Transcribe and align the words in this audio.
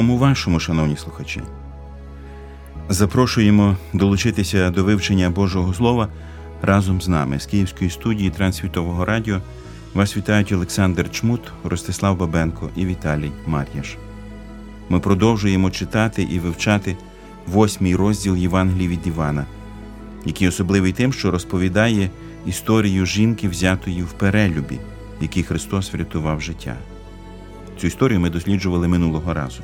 Дому 0.00 0.18
вашому, 0.18 0.60
шановні 0.60 0.96
слухачі. 0.96 1.40
Запрошуємо 2.88 3.76
долучитися 3.92 4.70
до 4.70 4.84
вивчення 4.84 5.30
Божого 5.30 5.74
Слова 5.74 6.08
разом 6.62 7.00
з 7.00 7.08
нами 7.08 7.40
з 7.40 7.46
Київської 7.46 7.90
студії 7.90 8.30
Трансвітового 8.30 9.04
радіо. 9.04 9.40
Вас 9.94 10.16
вітають 10.16 10.52
Олександр 10.52 11.10
Чмут, 11.10 11.52
Ростислав 11.64 12.16
Бабенко 12.16 12.70
і 12.76 12.86
Віталій 12.86 13.30
Мар'яш. 13.46 13.96
Ми 14.88 15.00
продовжуємо 15.00 15.70
читати 15.70 16.22
і 16.22 16.38
вивчати 16.38 16.96
восьмий 17.46 17.96
розділ 17.96 18.36
Євангелії 18.36 18.88
від 18.88 19.06
Івана, 19.06 19.46
який 20.24 20.48
особливий 20.48 20.92
тим, 20.92 21.12
що 21.12 21.30
розповідає 21.30 22.10
історію 22.46 23.06
жінки, 23.06 23.48
взятої 23.48 24.02
в 24.02 24.12
перелюбі, 24.12 24.78
якій 25.20 25.42
Христос 25.42 25.92
врятував 25.92 26.40
життя. 26.40 26.76
Цю 27.80 27.86
історію 27.86 28.20
ми 28.20 28.30
досліджували 28.30 28.88
минулого 28.88 29.34
разу. 29.34 29.62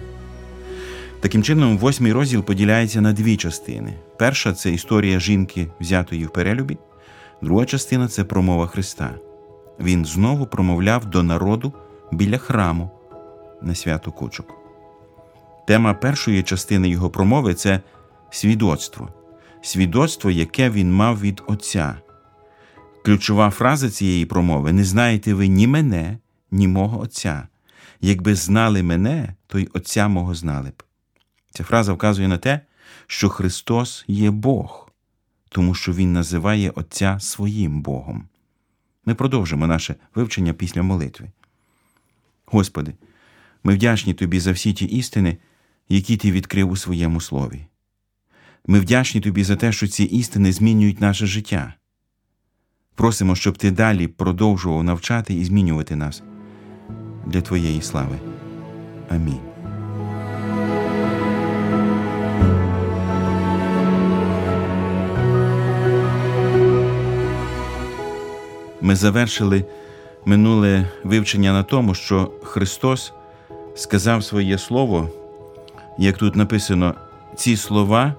Таким 1.20 1.42
чином, 1.42 1.78
восьмий 1.78 2.12
розділ 2.12 2.42
поділяється 2.42 3.00
на 3.00 3.12
дві 3.12 3.36
частини. 3.36 3.94
Перша 4.18 4.52
це 4.52 4.72
історія 4.72 5.20
жінки, 5.20 5.68
взятої 5.80 6.24
в 6.24 6.30
перелюбі, 6.30 6.78
друга 7.42 7.64
частина 7.64 8.08
це 8.08 8.24
промова 8.24 8.66
Христа. 8.66 9.14
Він 9.80 10.04
знову 10.04 10.46
промовляв 10.46 11.06
до 11.06 11.22
народу 11.22 11.72
біля 12.12 12.38
храму 12.38 12.90
на 13.62 13.74
свято 13.74 14.12
кучок. 14.12 14.54
Тема 15.66 15.94
першої 15.94 16.42
частини 16.42 16.88
його 16.88 17.10
промови 17.10 17.54
це 17.54 17.80
свідоцтво, 18.30 19.08
свідоцтво, 19.62 20.30
яке 20.30 20.70
він 20.70 20.92
мав 20.92 21.20
від 21.20 21.42
Отця. 21.46 21.94
Ключова 23.04 23.50
фраза 23.50 23.90
цієї 23.90 24.26
промови 24.26 24.72
не 24.72 24.84
знаєте 24.84 25.34
ви 25.34 25.48
ні 25.48 25.66
мене, 25.66 26.18
ні 26.50 26.68
мого 26.68 27.00
Отця. 27.00 27.48
Якби 28.00 28.34
знали 28.34 28.82
мене, 28.82 29.34
то 29.46 29.58
й 29.58 29.68
Отця 29.74 30.08
мого 30.08 30.34
знали 30.34 30.68
б. 30.70 30.85
Ця 31.56 31.64
фраза 31.64 31.92
вказує 31.92 32.28
на 32.28 32.38
те, 32.38 32.60
що 33.06 33.28
Христос 33.28 34.04
є 34.08 34.30
Бог, 34.30 34.90
тому 35.48 35.74
що 35.74 35.92
Він 35.92 36.12
називає 36.12 36.70
Отця 36.70 37.18
своїм 37.20 37.82
Богом. 37.82 38.28
Ми 39.06 39.14
продовжимо 39.14 39.66
наше 39.66 39.94
вивчення 40.14 40.52
після 40.52 40.82
молитви. 40.82 41.30
Господи, 42.46 42.94
ми 43.64 43.74
вдячні 43.74 44.14
Тобі 44.14 44.40
за 44.40 44.52
всі 44.52 44.72
ті 44.72 44.84
істини, 44.84 45.36
які 45.88 46.16
Ти 46.16 46.32
відкрив 46.32 46.70
у 46.70 46.76
своєму 46.76 47.20
слові. 47.20 47.66
Ми 48.66 48.80
вдячні 48.80 49.20
Тобі 49.20 49.44
за 49.44 49.56
те, 49.56 49.72
що 49.72 49.88
ці 49.88 50.04
істини 50.04 50.52
змінюють 50.52 51.00
наше 51.00 51.26
життя. 51.26 51.74
Просимо, 52.94 53.36
щоб 53.36 53.58
Ти 53.58 53.70
далі 53.70 54.08
продовжував 54.08 54.84
навчати 54.84 55.34
і 55.34 55.44
змінювати 55.44 55.96
нас 55.96 56.22
для 57.26 57.40
Твоєї 57.40 57.82
слави. 57.82 58.18
Амінь. 59.08 59.55
Ми 68.86 68.96
завершили 68.96 69.64
минуле 70.24 70.88
вивчення 71.04 71.52
на 71.52 71.62
тому, 71.62 71.94
що 71.94 72.32
Христос 72.42 73.12
сказав 73.74 74.24
своє 74.24 74.58
Слово, 74.58 75.10
як 75.98 76.18
тут 76.18 76.36
написано, 76.36 76.94
ці 77.36 77.56
слова 77.56 78.14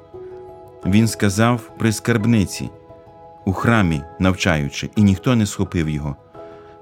Він 0.86 1.08
сказав 1.08 1.72
при 1.78 1.92
скарбниці, 1.92 2.70
у 3.46 3.54
храмі 3.54 4.02
навчаючи, 4.20 4.90
і 4.96 5.04
ніхто 5.04 5.36
не 5.36 5.46
схопив 5.46 5.90
його, 5.90 6.16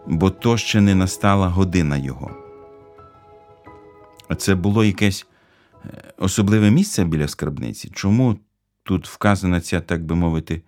бо 0.08 0.30
то 0.30 0.58
ще 0.58 0.82
не 0.82 0.96
настала 0.96 1.48
година 1.48 1.98
Його. 1.98 2.32
А 4.28 4.36
це 4.36 4.56
було 4.56 4.84
якесь 4.84 5.28
е, 5.86 6.14
особливе 6.18 6.72
місце 6.72 7.04
біля 7.04 7.28
скарбниці. 7.28 7.90
Чому 7.94 8.36
тут 8.84 9.08
вказана 9.08 9.62
ця, 9.62 9.82
так 9.82 10.06
би 10.06 10.16
мовити, 10.16 10.62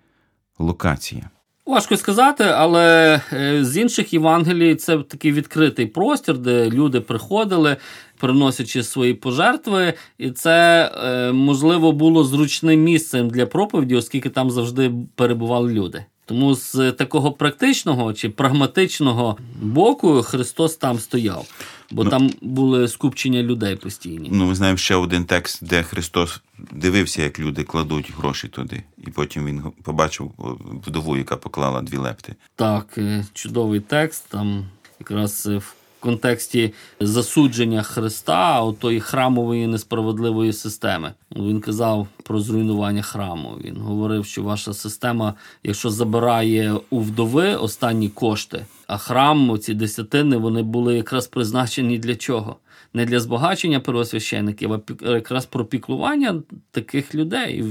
локація? 0.59 1.29
Важко 1.67 1.97
сказати, 1.97 2.43
але 2.43 3.21
е, 3.33 3.65
з 3.65 3.77
інших 3.77 4.13
Євангелій 4.13 4.75
це 4.75 4.97
такий 4.97 5.31
відкритий 5.31 5.85
простір, 5.85 6.37
де 6.37 6.69
люди 6.69 7.01
приходили, 7.01 7.77
приносячи 8.17 8.83
свої 8.83 9.13
пожертви, 9.13 9.93
і 10.17 10.31
це 10.31 10.85
е, 11.05 11.31
можливо 11.31 11.91
було 11.91 12.23
зручним 12.23 12.83
місцем 12.83 13.29
для 13.29 13.45
проповіді, 13.45 13.95
оскільки 13.95 14.29
там 14.29 14.51
завжди 14.51 14.91
перебували 15.15 15.73
люди. 15.73 16.05
Тому 16.25 16.55
з 16.55 16.91
такого 16.91 17.31
практичного 17.31 18.13
чи 18.13 18.29
прагматичного 18.29 19.37
боку 19.61 20.21
Христос 20.23 20.75
там 20.75 20.99
стояв, 20.99 21.45
бо 21.91 22.03
ну, 22.03 22.09
там 22.09 22.31
були 22.41 22.87
скупчення 22.87 23.43
людей 23.43 23.75
постійні. 23.75 24.29
Ну, 24.31 24.45
ми 24.45 24.55
знаємо 24.55 24.77
ще 24.77 24.95
один 24.95 25.25
текст, 25.25 25.63
де 25.63 25.83
Христос 25.83 26.41
дивився, 26.71 27.23
як 27.23 27.39
люди 27.39 27.63
кладуть 27.63 28.11
гроші 28.17 28.47
туди, 28.47 28.83
і 28.97 29.09
потім 29.11 29.45
він 29.45 29.63
побачив 29.83 30.31
вдову, 30.87 31.17
яка 31.17 31.37
поклала 31.37 31.81
дві 31.81 31.97
лепти. 31.97 32.35
Так, 32.55 32.97
е, 32.97 33.25
чудовий 33.33 33.79
текст. 33.79 34.25
Там 34.29 34.65
якраз 34.99 35.45
в 35.45 35.73
контексті 35.99 36.73
засудження 36.99 37.83
Христа, 37.83 38.61
отої 38.61 38.99
храмової 38.99 39.67
несправедливої 39.67 40.53
системи. 40.53 41.13
Він 41.35 41.61
казав 41.61 42.07
про 42.23 42.39
зруйнування 42.39 43.01
храму. 43.01 43.57
Він 43.63 43.77
говорив, 43.77 44.25
що 44.25 44.43
ваша 44.43 44.73
система, 44.73 45.33
якщо 45.63 45.89
забирає 45.89 46.75
у 46.89 46.99
вдови 46.99 47.55
останні 47.55 48.09
кошти, 48.09 48.65
а 48.87 48.97
храм, 48.97 49.59
ці 49.59 49.73
десятини, 49.73 50.37
вони 50.37 50.63
були 50.63 50.95
якраз 50.95 51.27
призначені 51.27 51.97
для 51.97 52.15
чого? 52.15 52.55
Не 52.93 53.05
для 53.05 53.19
збагачення 53.19 53.79
первосвящеників, 53.79 54.73
а 54.73 55.09
якраз 55.09 55.45
про 55.45 55.65
піклування 55.65 56.41
таких 56.71 57.15
людей, 57.15 57.63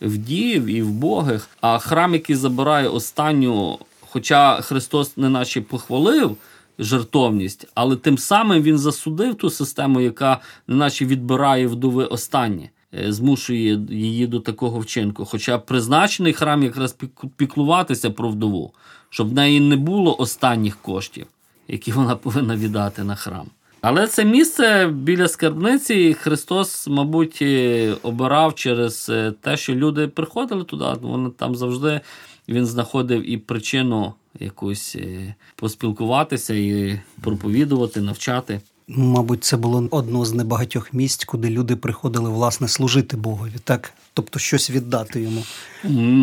вдіїв 0.00 0.66
і 0.66 0.82
вбогих. 0.82 1.48
А 1.60 1.78
храм, 1.78 2.14
який 2.14 2.36
забирає 2.36 2.88
останню, 2.88 3.78
хоча 4.00 4.60
Христос 4.60 5.16
не 5.16 5.28
наче 5.28 5.60
похвалив 5.60 6.36
жертовність, 6.78 7.66
але 7.74 7.96
тим 7.96 8.18
самим 8.18 8.62
він 8.62 8.78
засудив 8.78 9.34
ту 9.34 9.50
систему, 9.50 10.00
яка 10.00 10.40
неначе 10.66 11.04
відбирає 11.04 11.66
вдови 11.66 12.04
останнє. 12.04 12.70
Е, 12.98 13.12
змушує 13.12 13.80
її 13.90 14.26
до 14.26 14.40
такого 14.40 14.78
вчинку. 14.78 15.24
Хоча 15.24 15.58
призначений 15.58 16.32
храм 16.32 16.62
якраз 16.62 16.96
піклуватися 17.36 18.10
про 18.10 18.28
вдову, 18.28 18.72
щоб 19.10 19.30
в 19.30 19.32
неї 19.32 19.60
не 19.60 19.76
було 19.76 20.16
останніх 20.16 20.76
коштів, 20.76 21.26
які 21.68 21.92
вона 21.92 22.16
повинна 22.16 22.56
віддати 22.56 23.04
на 23.04 23.14
храм. 23.14 23.46
Але 23.80 24.06
це 24.06 24.24
місце 24.24 24.86
біля 24.86 25.28
скарбниці 25.28 26.14
Христос, 26.14 26.88
мабуть, 26.88 27.38
е, 27.42 27.94
обирав 28.02 28.54
через 28.54 29.08
е, 29.08 29.32
те, 29.40 29.56
що 29.56 29.74
люди 29.74 30.08
приходили 30.08 30.64
туди. 30.64 30.84
Вони 31.00 31.30
там 31.30 31.54
завжди 31.54 32.00
він 32.48 32.66
знаходив 32.66 33.30
і 33.30 33.38
причину 33.38 34.14
якусь 34.40 34.96
е, 34.96 35.34
поспілкуватися 35.56 36.54
і 36.54 37.00
проповідувати, 37.20 38.00
навчати. 38.00 38.60
Мабуть, 38.88 39.44
це 39.44 39.56
було 39.56 39.88
одно 39.90 40.24
з 40.24 40.32
небагатьох 40.32 40.92
місць, 40.92 41.24
куди 41.24 41.50
люди 41.50 41.76
приходили 41.76 42.30
власне 42.30 42.68
служити 42.68 43.16
Богові, 43.16 43.54
так? 43.64 43.92
Тобто 44.14 44.38
щось 44.38 44.70
віддати 44.70 45.20
йому. 45.20 45.44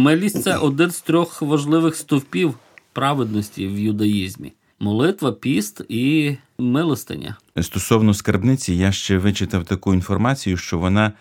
Милість 0.01 0.43
це 0.43 0.57
один 0.57 0.91
з 0.91 1.01
трьох 1.01 1.41
важливих 1.41 1.95
стовпів 1.95 2.55
праведності 2.93 3.67
в 3.67 3.79
юдаїзмі: 3.79 4.53
молитва, 4.79 5.31
піст 5.31 5.81
і 5.89 6.35
милостиня. 6.57 7.37
Стосовно 7.61 8.13
скарбниці, 8.13 8.73
я 8.73 8.91
ще 8.91 9.17
вичитав 9.17 9.65
таку 9.65 9.93
інформацію, 9.93 10.57
що 10.57 10.77
вона 10.77 11.11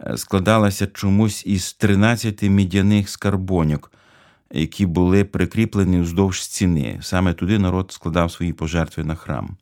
е, 0.00 0.16
складалася 0.16 0.86
чомусь 0.86 1.46
із 1.46 1.72
13 1.72 2.42
мідяних 2.42 3.08
скарбоньок, 3.08 3.92
які 4.52 4.86
були 4.86 5.24
прикріплені 5.24 6.00
вздовж 6.00 6.42
стіни. 6.42 6.98
Саме 7.02 7.32
туди 7.34 7.58
народ 7.58 7.92
складав 7.92 8.30
свої 8.32 8.52
пожертви 8.52 9.04
на 9.04 9.14
храм. 9.14 9.56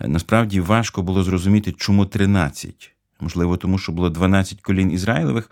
Е, 0.00 0.08
Насправді 0.08 0.60
важко 0.60 1.02
було 1.02 1.22
зрозуміти, 1.22 1.72
чому 1.72 2.06
13. 2.06 2.92
Можливо, 3.20 3.56
тому 3.56 3.78
що 3.78 3.92
було 3.92 4.10
12 4.10 4.60
колін 4.60 4.92
Ізраїлевих, 4.92 5.50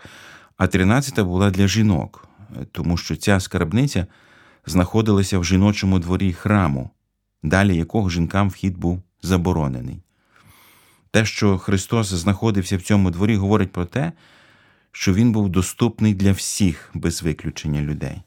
а 0.57 0.67
13 0.67 1.25
була 1.25 1.51
для 1.51 1.67
жінок, 1.67 2.27
е, 2.39 2.65
тому 2.71 2.97
що 2.97 3.15
ця 3.15 3.39
скарбниця 3.39 4.07
знаходилася 4.65 5.39
в 5.39 5.45
жіночому 5.45 5.99
дворі 5.99 6.33
храму, 6.33 6.89
далі 7.43 7.75
якого 7.75 8.09
жінкам 8.09 8.49
вхід 8.49 8.77
був 8.77 9.01
заборонений. 9.21 10.01
Те, 11.11 11.25
що 11.25 11.57
Христос 11.57 12.07
знаходився 12.07 12.77
в 12.77 12.81
цьому 12.81 13.11
дворі, 13.11 13.35
говорить 13.35 13.71
про 13.71 13.85
те, 13.85 14.11
що 14.91 15.13
Він 15.13 15.31
був 15.31 15.49
доступний 15.49 16.13
для 16.13 16.31
всіх 16.31 16.91
без 16.93 17.23
виключення 17.23 17.81
людей. 17.81 18.21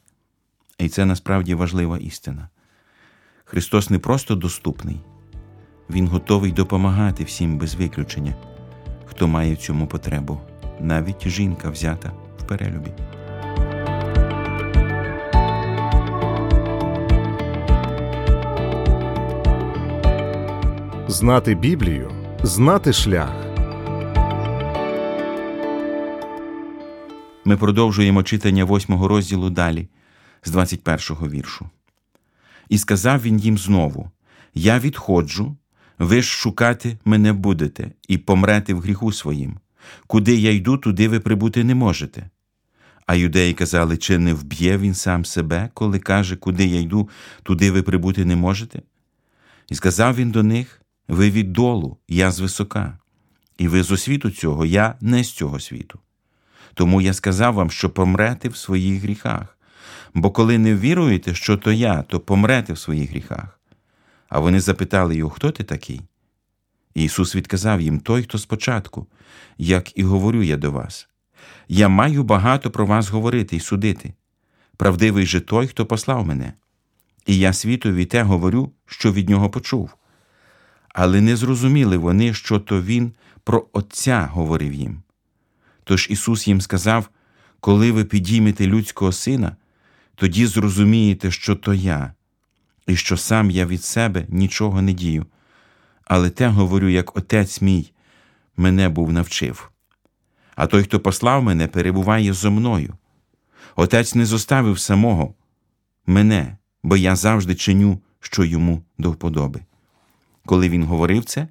І 0.80 0.88
це 0.88 1.04
насправді 1.04 1.54
важлива 1.54 1.98
істина. 1.98 2.48
Христос 3.44 3.90
не 3.90 3.98
просто 3.98 4.34
доступний, 4.34 5.00
Він 5.90 6.08
готовий 6.08 6.52
допомагати 6.52 7.24
всім 7.24 7.58
без 7.58 7.74
виключення, 7.74 8.34
хто 9.06 9.28
має 9.28 9.54
в 9.54 9.56
цьому 9.56 9.86
потребу, 9.86 10.40
навіть 10.80 11.28
жінка 11.28 11.70
взята 11.70 12.12
в 12.38 12.46
перелюбі. 12.46 12.90
Знати 21.08 21.54
Біблію, 21.54 22.10
знати 22.42 22.92
шлях. 22.92 23.34
Ми 27.44 27.56
продовжуємо 27.56 28.22
читання 28.22 28.64
восьмого 28.64 29.08
розділу 29.08 29.50
далі, 29.50 29.88
з 30.44 30.54
21-го 30.54 31.28
віршу. 31.28 31.70
І 32.68 32.78
сказав 32.78 33.22
він 33.22 33.38
їм 33.38 33.58
знову: 33.58 34.10
Я 34.54 34.78
відходжу, 34.78 35.56
ви 35.98 36.22
ж 36.22 36.28
шукати 36.28 36.98
мене 37.04 37.32
будете 37.32 37.90
і 38.08 38.18
помрете 38.18 38.74
в 38.74 38.80
гріху 38.80 39.12
своїм. 39.12 39.58
Куди 40.06 40.36
я 40.36 40.52
йду, 40.52 40.76
туди 40.76 41.08
ви 41.08 41.20
прибути 41.20 41.64
не 41.64 41.74
можете. 41.74 42.30
А 43.06 43.14
юдеї 43.14 43.54
казали, 43.54 43.96
чи 43.96 44.18
не 44.18 44.34
вб'є 44.34 44.78
він 44.78 44.94
сам 44.94 45.24
себе, 45.24 45.70
коли 45.74 45.98
каже, 45.98 46.36
куди 46.36 46.66
я 46.66 46.80
йду, 46.80 47.08
туди 47.42 47.70
ви 47.70 47.82
прибути 47.82 48.24
не 48.24 48.36
можете? 48.36 48.82
І 49.68 49.74
сказав 49.74 50.16
він 50.16 50.30
до 50.30 50.42
них: 50.42 50.82
Ви 51.08 51.30
від 51.30 51.52
долу, 51.52 51.96
я 52.08 52.30
звисока, 52.30 52.98
і 53.58 53.68
ви 53.68 53.82
з 53.82 53.90
освіту 53.90 54.30
цього, 54.30 54.66
я 54.66 54.94
не 55.00 55.24
з 55.24 55.32
цього 55.32 55.60
світу. 55.60 55.98
Тому 56.74 57.00
я 57.00 57.12
сказав 57.12 57.54
вам, 57.54 57.70
що 57.70 57.90
помрете 57.90 58.48
в 58.48 58.56
своїх 58.56 59.02
гріхах. 59.02 59.58
Бо 60.14 60.30
коли 60.30 60.58
не 60.58 60.74
віруєте, 60.74 61.34
що 61.34 61.56
то 61.56 61.72
я, 61.72 62.02
то 62.02 62.20
помрете 62.20 62.72
в 62.72 62.78
своїх 62.78 63.10
гріхах. 63.10 63.60
А 64.28 64.38
вони 64.38 64.60
запитали 64.60 65.16
його, 65.16 65.30
хто 65.30 65.50
ти 65.50 65.64
такий? 65.64 66.00
Ісус 66.94 67.36
відказав 67.36 67.80
їм 67.80 68.00
той, 68.00 68.22
хто 68.22 68.38
спочатку, 68.38 69.06
як 69.58 69.98
і 69.98 70.02
говорю 70.02 70.42
я 70.42 70.56
до 70.56 70.70
вас. 70.70 71.08
Я 71.68 71.88
маю 71.88 72.22
багато 72.22 72.70
про 72.70 72.86
вас 72.86 73.08
говорити 73.08 73.56
і 73.56 73.60
судити. 73.60 74.14
Правдивий 74.76 75.26
же 75.26 75.40
той, 75.40 75.66
хто 75.66 75.86
послав 75.86 76.26
мене. 76.26 76.52
І 77.26 77.38
я 77.38 77.52
світові 77.52 78.04
те 78.04 78.22
говорю, 78.22 78.72
що 78.86 79.12
від 79.12 79.28
нього 79.28 79.50
почув. 79.50 79.90
Але 80.88 81.20
не 81.20 81.36
зрозуміли 81.36 81.96
вони, 81.96 82.34
що 82.34 82.58
то 82.58 82.82
Він 82.82 83.12
про 83.44 83.66
Отця 83.72 84.28
говорив 84.32 84.72
їм. 84.72 85.02
Тож 85.84 86.06
Ісус 86.10 86.48
їм 86.48 86.60
сказав: 86.60 87.08
коли 87.60 87.92
ви 87.92 88.04
підіймете 88.04 88.66
людського 88.66 89.12
сина, 89.12 89.56
тоді 90.20 90.46
зрозумієте, 90.46 91.30
що 91.30 91.56
то 91.56 91.74
я, 91.74 92.12
і 92.86 92.96
що 92.96 93.16
сам 93.16 93.50
я 93.50 93.66
від 93.66 93.84
себе 93.84 94.26
нічого 94.28 94.82
не 94.82 94.92
дію, 94.92 95.26
але 96.04 96.30
те 96.30 96.48
говорю, 96.48 96.88
як 96.88 97.16
Отець 97.16 97.62
мій 97.62 97.92
мене 98.56 98.88
був 98.88 99.12
навчив. 99.12 99.70
А 100.56 100.66
той, 100.66 100.82
хто 100.82 101.00
послав 101.00 101.42
мене, 101.42 101.66
перебуває 101.66 102.32
зо 102.32 102.50
мною. 102.50 102.94
Отець 103.76 104.14
не 104.14 104.26
зоставив 104.26 104.78
самого 104.78 105.34
мене, 106.06 106.56
бо 106.82 106.96
я 106.96 107.16
завжди 107.16 107.54
чиню, 107.54 108.00
що 108.20 108.44
йому 108.44 108.82
до 108.98 109.10
вподоби. 109.10 109.60
Коли 110.46 110.68
він 110.68 110.84
говорив 110.84 111.24
це, 111.24 111.48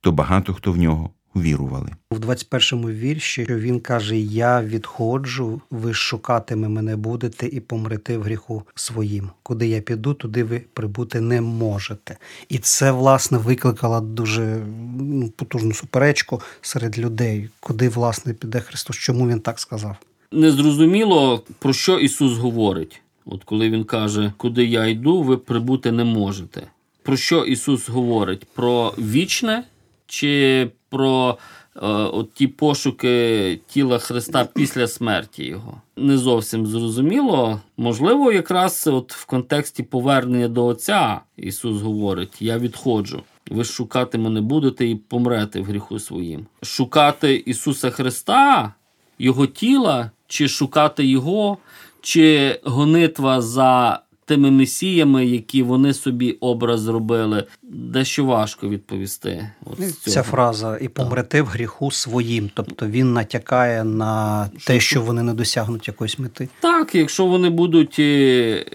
то 0.00 0.12
багато 0.12 0.54
хто 0.54 0.72
в 0.72 0.76
нього 0.76 1.10
вірували. 1.42 1.90
В 2.10 2.18
21-му 2.18 2.90
вірші 2.90 3.44
що 3.44 3.58
він 3.58 3.80
каже: 3.80 4.16
Я 4.18 4.62
відходжу, 4.62 5.60
ви 5.70 5.94
шукатиме 5.94 6.68
мене 6.68 6.96
будете 6.96 7.46
і 7.46 7.60
помрете 7.60 8.18
в 8.18 8.22
гріху 8.22 8.62
своїм. 8.74 9.30
Куди 9.42 9.68
я 9.68 9.80
піду, 9.80 10.14
туди 10.14 10.44
ви 10.44 10.62
прибути 10.72 11.20
не 11.20 11.40
можете. 11.40 12.16
І 12.48 12.58
це, 12.58 12.90
власне, 12.90 13.38
викликало 13.38 14.00
дуже 14.00 14.66
ну, 14.98 15.28
потужну 15.28 15.72
суперечку 15.72 16.40
серед 16.60 16.98
людей, 16.98 17.48
куди 17.60 17.88
власне 17.88 18.32
піде 18.32 18.60
Христос. 18.60 18.96
Чому 18.96 19.28
він 19.28 19.40
так 19.40 19.58
сказав? 19.58 19.96
Незрозуміло, 20.32 21.42
про 21.58 21.72
що 21.72 21.98
Ісус 21.98 22.38
говорить. 22.38 23.00
От 23.26 23.44
коли 23.44 23.70
Він 23.70 23.84
каже, 23.84 24.32
куди 24.36 24.64
я 24.64 24.86
йду, 24.86 25.22
ви 25.22 25.36
прибути 25.36 25.92
не 25.92 26.04
можете. 26.04 26.62
Про 27.02 27.16
що 27.16 27.44
Ісус 27.44 27.88
говорить? 27.88 28.44
Про 28.54 28.94
вічне 28.98 29.64
чи 30.06 30.70
про 30.90 31.38
е, 31.76 31.80
от 31.88 32.32
ті 32.32 32.46
пошуки 32.46 33.60
тіла 33.66 33.98
Христа 33.98 34.48
після 34.54 34.86
смерті 34.86 35.44
Його? 35.44 35.80
Не 35.96 36.18
зовсім 36.18 36.66
зрозуміло. 36.66 37.60
Можливо, 37.76 38.32
якраз 38.32 38.86
от 38.86 39.12
в 39.12 39.24
контексті 39.24 39.82
повернення 39.82 40.48
до 40.48 40.66
Отця 40.66 41.20
Ісус 41.36 41.82
говорить: 41.82 42.42
Я 42.42 42.58
відходжу. 42.58 43.22
Ви 43.50 43.64
шукати 43.64 44.18
мене 44.18 44.40
будете 44.40 44.86
і 44.86 44.94
помрете 44.94 45.60
в 45.60 45.64
гріху 45.64 45.98
своїм. 45.98 46.46
Шукати 46.62 47.34
Ісуса 47.34 47.90
Христа, 47.90 48.74
Його 49.18 49.46
тіла, 49.46 50.10
чи 50.26 50.48
шукати 50.48 51.06
Його, 51.06 51.58
чи 52.00 52.58
гонитва 52.64 53.40
за 53.40 54.00
тими 54.26 54.50
месіями, 54.50 55.26
які 55.26 55.62
вони 55.62 55.94
собі 55.94 56.32
образ 56.32 56.80
зробили, 56.80 57.44
дещо 57.62 58.24
важко 58.24 58.68
відповісти. 58.68 59.50
От 59.64 59.78
Ця 60.02 60.10
цього. 60.10 60.24
фраза 60.24 60.78
і 60.80 60.88
помрете 60.88 61.42
в 61.42 61.46
гріху 61.46 61.90
своїм. 61.90 62.50
Тобто 62.54 62.86
він 62.86 63.12
натякає 63.12 63.84
на 63.84 64.46
те, 64.66 64.80
що 64.80 65.02
вони 65.02 65.22
не 65.22 65.34
досягнуть 65.34 65.88
якоїсь 65.88 66.18
мети. 66.18 66.48
Так, 66.60 66.94
якщо 66.94 67.26
вони 67.26 67.50
будуть 67.50 67.98
е, 67.98 68.02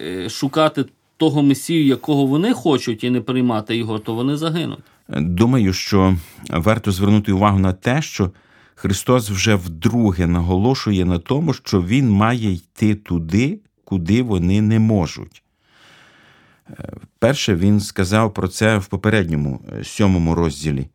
е, 0.02 0.30
шукати 0.30 0.86
того 1.18 1.44
месію, 1.44 1.86
якого 1.86 2.26
вони 2.26 2.54
хочуть, 2.54 3.04
і 3.04 3.10
не 3.10 3.22
приймати 3.22 3.78
його, 3.78 4.00
то 4.00 4.14
вони 4.14 4.38
загинуть. 4.38 4.80
Думаю, 5.10 5.74
що 5.74 6.16
варто 6.50 6.92
звернути 6.92 7.32
увагу 7.32 7.60
на 7.60 7.74
те, 7.74 8.02
що 8.02 8.32
Христос 8.76 9.30
вже 9.30 9.56
вдруге 9.56 10.28
наголошує 10.28 11.06
на 11.06 11.20
тому, 11.20 11.54
що 11.54 11.82
Він 11.82 12.10
має 12.10 12.52
йти 12.54 12.96
туди, 12.96 13.60
куди 13.84 14.24
вони 14.24 14.62
не 14.62 14.80
можуть. 14.80 15.41
Перше, 17.20 17.56
він 17.56 17.80
сказав 17.80 18.34
про 18.34 18.48
це 18.48 18.78
в 18.78 18.86
попередньому 18.86 19.62
е, 19.80 19.84
сьомому 19.84 20.36
розділі. 20.36 20.88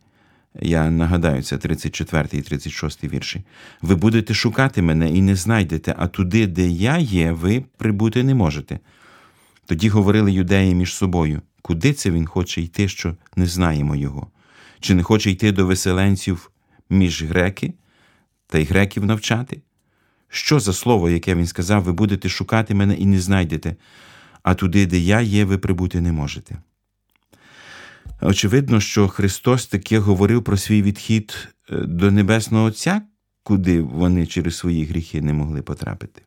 Я 0.60 0.90
нагадаю, 0.90 1.42
це 1.42 1.58
34 1.58 2.28
і 2.32 2.42
36 2.42 3.04
вірші. 3.04 3.44
Ви 3.82 3.94
будете 3.94 4.34
шукати 4.34 4.82
мене 4.82 5.10
і 5.10 5.22
не 5.22 5.34
знайдете, 5.34 5.94
а 5.98 6.06
туди, 6.06 6.46
де 6.46 6.68
я 6.68 6.98
є, 6.98 7.32
ви 7.32 7.64
прибути 7.76 8.22
не 8.22 8.34
можете. 8.34 8.78
Тоді 9.66 9.88
говорили 9.88 10.32
юдеї 10.32 10.74
між 10.74 10.94
собою, 10.94 11.42
куди 11.62 11.92
це 11.92 12.10
він 12.10 12.26
хоче 12.26 12.60
йти, 12.60 12.88
що 12.88 13.16
не 13.36 13.46
знаємо 13.46 13.96
його? 13.96 14.26
Чи 14.80 14.94
не 14.94 15.02
хоче 15.02 15.30
йти 15.30 15.52
до 15.52 15.66
веселенців 15.66 16.50
між 16.90 17.22
греки 17.22 17.74
та 18.46 18.58
й 18.58 18.64
греків 18.64 19.04
навчати? 19.04 19.60
Що 20.28 20.60
за 20.60 20.72
слово, 20.72 21.10
яке 21.10 21.34
він 21.34 21.46
сказав, 21.46 21.82
ви 21.82 21.92
будете 21.92 22.28
шукати 22.28 22.74
мене 22.74 22.94
і 22.94 23.06
не 23.06 23.20
знайдете, 23.20 23.76
а 24.46 24.54
туди, 24.54 24.86
де 24.86 24.98
я 24.98 25.20
є, 25.20 25.44
ви 25.44 25.58
прибути 25.58 26.00
не 26.00 26.12
можете. 26.12 26.56
Очевидно, 28.20 28.80
що 28.80 29.08
Христос 29.08 29.66
таки 29.66 29.98
говорив 29.98 30.44
про 30.44 30.56
свій 30.56 30.82
відхід 30.82 31.48
е, 31.70 31.76
до 31.76 32.10
Небесного 32.10 32.64
Отця, 32.64 33.02
куди 33.42 33.82
вони 33.82 34.26
через 34.26 34.56
свої 34.56 34.84
гріхи 34.84 35.22
не 35.22 35.32
могли 35.32 35.62
потрапити. 35.62 36.22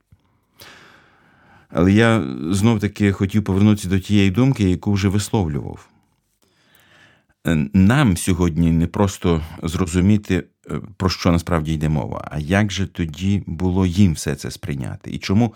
Але 1.70 1.92
я 1.92 2.24
знов 2.52 2.80
таки 2.80 3.12
хотів 3.12 3.44
повернутися 3.44 3.90
до 3.90 4.00
тієї 4.00 4.32
думки, 4.32 4.70
яку 4.70 4.94
вже 4.94 5.08
висловлював. 5.08 5.90
Е, 7.48 7.70
Нам 7.74 8.18
сьогодні 8.18 8.72
не 8.72 8.88
просто 8.88 9.42
зрозуміти, 9.64 10.44
е, 10.72 10.82
про 10.98 11.10
що 11.10 11.32
насправді 11.32 11.74
йде 11.74 11.90
мова, 11.90 12.28
а 12.32 12.40
як 12.40 12.72
же 12.72 12.88
тоді 12.88 13.44
було 13.48 13.86
їм 13.86 14.14
все 14.14 14.36
це 14.36 14.52
сприйняти? 14.52 15.12
І 15.12 15.18
чому 15.18 15.54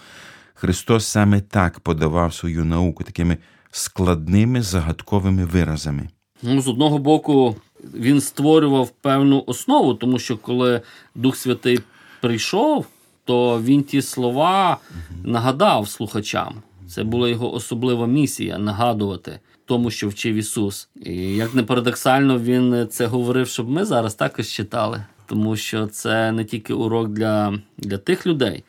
Христос 0.53 1.05
саме 1.05 1.41
так 1.41 1.79
подавав 1.79 2.33
свою 2.33 2.65
науку 2.65 3.03
такими 3.03 3.37
складними 3.71 4.61
загадковими 4.61 5.45
виразами? 5.45 6.09
Ну, 6.43 6.61
з 6.61 6.67
одного 6.67 6.97
боку, 6.97 7.55
він 7.93 8.21
створював 8.21 8.89
певну 8.89 9.43
основу, 9.47 9.93
тому 9.93 10.19
що 10.19 10.37
коли 10.37 10.81
Дух 11.15 11.35
Святий 11.35 11.79
прийшов, 12.21 12.85
то 13.25 13.61
він 13.61 13.83
ті 13.83 14.01
слова 14.01 14.77
нагадав 15.23 15.89
слухачам. 15.89 16.53
Це 16.87 17.03
була 17.03 17.29
його 17.29 17.53
особлива 17.53 18.07
місія 18.07 18.57
нагадувати 18.57 19.39
тому, 19.65 19.91
що 19.91 20.09
вчив 20.09 20.35
Ісус. 20.35 20.89
І 20.95 21.15
як 21.15 21.55
не 21.55 21.63
парадоксально, 21.63 22.39
він 22.39 22.87
це 22.91 23.05
говорив, 23.05 23.47
щоб 23.47 23.69
ми 23.69 23.85
зараз 23.85 24.15
також 24.15 24.47
читали, 24.47 25.05
тому 25.25 25.55
що 25.55 25.87
це 25.87 26.31
не 26.31 26.45
тільки 26.45 26.73
урок 26.73 27.09
для, 27.09 27.59
для 27.77 27.97
тих 27.97 28.27
людей. 28.27 28.63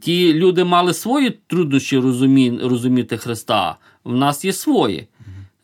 Ті 0.00 0.34
люди 0.34 0.64
мали 0.64 0.94
свої 0.94 1.38
труднощі 1.46 1.98
розумі, 1.98 2.58
розуміти 2.62 3.16
Христа. 3.16 3.76
В 4.04 4.16
нас 4.16 4.44
є 4.44 4.52
свої. 4.52 5.06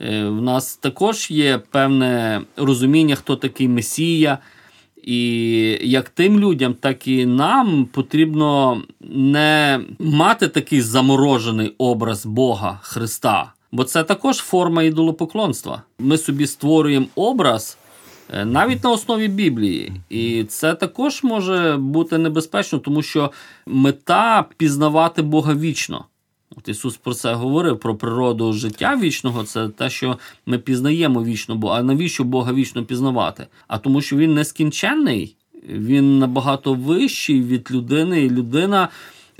Е, 0.00 0.24
в 0.24 0.42
нас 0.42 0.76
також 0.76 1.30
є 1.30 1.58
певне 1.70 2.42
розуміння, 2.56 3.14
хто 3.14 3.36
такий 3.36 3.68
Месія. 3.68 4.38
І 5.02 5.78
як 5.82 6.08
тим 6.08 6.40
людям, 6.40 6.74
так 6.74 7.06
і 7.08 7.26
нам 7.26 7.84
потрібно 7.84 8.82
не 9.00 9.80
мати 9.98 10.48
такий 10.48 10.80
заморожений 10.80 11.74
образ 11.78 12.26
Бога 12.26 12.80
Христа, 12.82 13.52
бо 13.72 13.84
це 13.84 14.04
також 14.04 14.36
форма 14.36 14.82
ідолопоклонства. 14.82 15.82
Ми 15.98 16.18
собі 16.18 16.46
створюємо 16.46 17.06
образ 17.14 17.78
навіть 18.44 18.84
на 18.84 18.90
основі 18.90 19.28
Біблії, 19.28 19.92
і 20.08 20.44
це 20.44 20.74
також 20.74 21.22
може 21.22 21.76
бути 21.76 22.18
небезпечно, 22.18 22.78
тому 22.78 23.02
що 23.02 23.32
мета 23.66 24.44
пізнавати 24.56 25.22
Бога 25.22 25.54
вічно. 25.54 26.04
От 26.56 26.68
Ісус 26.68 26.96
про 26.96 27.14
це 27.14 27.34
говорив, 27.34 27.78
про 27.78 27.94
природу 27.96 28.52
життя 28.52 28.98
вічного, 29.02 29.44
це 29.44 29.68
те, 29.68 29.90
що 29.90 30.18
ми 30.46 30.58
пізнаємо 30.58 31.24
вічно 31.24 31.56
Бога. 31.56 31.78
А 31.78 31.82
навіщо 31.82 32.24
Бога 32.24 32.52
вічно 32.52 32.84
пізнавати? 32.84 33.46
А 33.68 33.78
тому, 33.78 34.00
що 34.00 34.16
Він 34.16 34.34
нескінченний, 34.34 35.36
він 35.68 36.18
набагато 36.18 36.74
вищий 36.74 37.42
від 37.42 37.70
людини, 37.70 38.22
і 38.22 38.30
людина, 38.30 38.88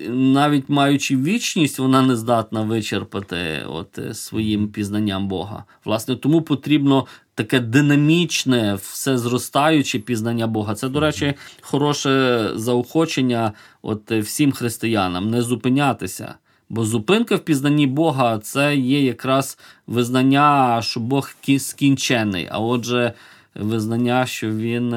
навіть 0.09 0.69
маючи 0.69 1.17
вічність, 1.17 1.79
вона 1.79 2.03
не 2.03 2.17
здатна 2.17 2.63
вичерпати 2.63 3.65
от 3.69 3.99
своїм 4.13 4.69
пізнанням 4.69 5.29
Бога. 5.29 5.65
Власне, 5.85 6.17
тому 6.17 6.43
потрібно 6.43 7.07
таке 7.35 7.61
динамічне, 7.61 8.75
все 8.75 9.19
зростаюче 9.19 9.99
пізнання 9.99 10.47
Бога. 10.47 10.75
Це, 10.75 10.89
до 10.89 11.01
речі, 11.01 11.35
хороше 11.61 12.51
заохочення 12.55 13.53
от 13.83 14.13
всім 14.13 14.53
християнам 14.53 15.31
не 15.31 15.43
зупинятися. 15.43 16.35
Бо 16.69 16.85
зупинка 16.85 17.37
в 17.37 17.41
пізнанні 17.41 17.87
Бога 17.87 18.39
це 18.39 18.77
є 18.77 19.05
якраз 19.05 19.59
визнання, 19.87 20.83
що 20.83 21.01
Бог 21.01 21.31
скінчений, 21.59 22.49
а 22.51 22.59
отже, 22.59 23.13
визнання, 23.55 24.27
що 24.27 24.51
він 24.51 24.89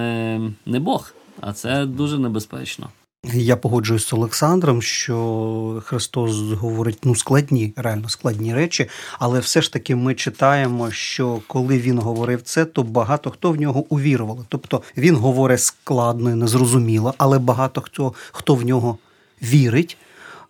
не 0.65 0.79
Бог. 0.79 1.13
А 1.41 1.53
це 1.53 1.85
дуже 1.85 2.19
небезпечно. 2.19 2.89
Я 3.25 3.55
погоджуюсь 3.55 4.07
з 4.07 4.13
Олександром, 4.13 4.81
що 4.81 5.83
Христос 5.85 6.41
говорить 6.41 6.97
ну 7.03 7.15
складні, 7.15 7.73
реально 7.75 8.09
складні 8.09 8.53
речі, 8.53 8.89
але 9.19 9.39
все 9.39 9.61
ж 9.61 9.73
таки 9.73 9.95
ми 9.95 10.15
читаємо, 10.15 10.91
що 10.91 11.39
коли 11.47 11.77
він 11.79 11.99
говорив 11.99 12.41
це, 12.41 12.65
то 12.65 12.83
багато 12.83 13.29
хто 13.29 13.51
в 13.51 13.61
нього 13.61 13.85
увірували. 13.89 14.45
Тобто 14.49 14.81
він 14.97 15.15
говорить 15.15 15.61
складно 15.61 16.31
і 16.31 16.35
незрозуміло, 16.35 17.13
але 17.17 17.39
багато 17.39 17.81
хто 17.81 18.13
хто 18.31 18.55
в 18.55 18.65
нього 18.65 18.97
вірить. 19.41 19.97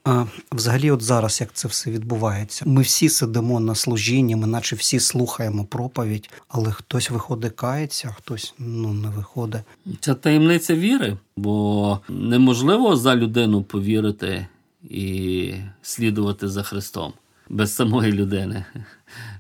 А 0.06 0.26
взагалі, 0.52 0.92
от 0.92 1.02
зараз 1.02 1.42
як 1.42 1.54
це 1.54 1.68
все 1.68 1.92
відбувається? 1.92 2.66
Ми 2.68 2.82
всі 2.82 3.10
сидимо 3.10 3.60
на 3.60 3.76
служінні, 3.76 4.36
ми 4.36 4.48
наче 4.48 4.76
всі 4.76 5.00
слухаємо 5.00 5.66
проповідь, 5.66 6.30
але 6.48 6.72
хтось 6.72 7.10
виходить 7.10 7.54
кається, 7.54 8.08
а 8.12 8.14
хтось 8.22 8.54
ну 8.60 8.94
не 8.94 9.10
виходить. 9.10 9.62
Це 10.00 10.14
таємниця 10.14 10.76
віри, 10.76 11.18
бо 11.38 12.00
неможливо 12.10 12.96
за 12.96 13.16
людину 13.16 13.64
повірити 13.64 14.48
і 14.90 15.54
слідувати 15.82 16.48
за 16.48 16.64
Христом 16.64 17.14
без 17.50 17.76
самої 17.76 18.12
людини. 18.12 18.66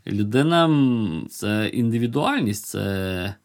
Людина 0.08 0.70
це 1.30 1.68
індивідуальність, 1.74 2.66
це 2.66 3.36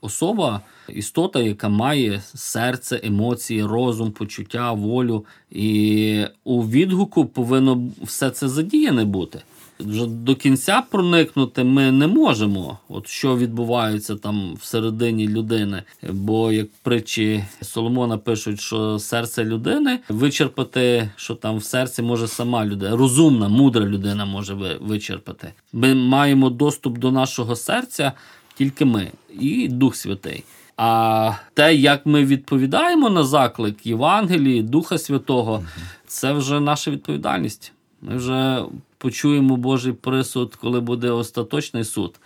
особа, 0.00 0.60
істота, 0.88 1.40
яка 1.40 1.68
має 1.68 2.22
серце, 2.34 3.00
емоції, 3.02 3.64
розум, 3.64 4.12
почуття, 4.12 4.72
волю. 4.72 5.24
І 5.50 6.24
у 6.44 6.62
відгуку 6.62 7.26
повинно 7.26 7.82
все 8.02 8.30
це 8.30 8.48
задіяне 8.48 9.04
бути 9.04 9.42
вже 9.80 10.06
до 10.06 10.34
кінця 10.34 10.82
проникнути 10.90 11.64
ми 11.64 11.92
не 11.92 12.06
можемо, 12.06 12.78
от 12.88 13.08
що 13.08 13.36
відбувається 13.36 14.16
там 14.16 14.54
всередині 14.60 15.28
людини. 15.28 15.82
Бо 16.10 16.52
як 16.52 16.66
притчі 16.82 17.44
Соломона 17.62 18.18
пишуть, 18.18 18.60
що 18.60 18.98
серце 18.98 19.44
людини 19.44 19.98
вичерпати, 20.08 21.10
що 21.16 21.34
там 21.34 21.56
в 21.56 21.64
серці 21.64 22.02
може 22.02 22.28
сама 22.28 22.66
людина, 22.66 22.96
розумна, 22.96 23.48
мудра 23.48 23.84
людина 23.84 24.24
може 24.24 24.54
вичерпати. 24.80 25.52
Ми 25.72 25.94
маємо 25.94 26.50
доступ 26.50 26.98
до 26.98 27.12
нашого 27.12 27.56
серця 27.56 28.12
тільки 28.56 28.84
ми 28.84 29.10
і 29.40 29.68
Дух 29.68 29.96
Святий. 29.96 30.44
А 30.76 31.32
те, 31.54 31.74
як 31.74 32.06
ми 32.06 32.24
відповідаємо 32.24 33.10
на 33.10 33.24
заклик 33.24 33.86
Євангелії, 33.86 34.62
Духа 34.62 34.98
Святого, 34.98 35.62
це 36.06 36.32
вже 36.32 36.60
наша 36.60 36.90
відповідальність. 36.90 37.72
Ми 38.02 38.16
вже 38.16 38.62
почуємо 38.98 39.56
Божий 39.56 39.92
присуд, 39.92 40.54
коли 40.54 40.80
буде 40.80 41.10
остаточний 41.10 41.84
суд. 41.84 42.20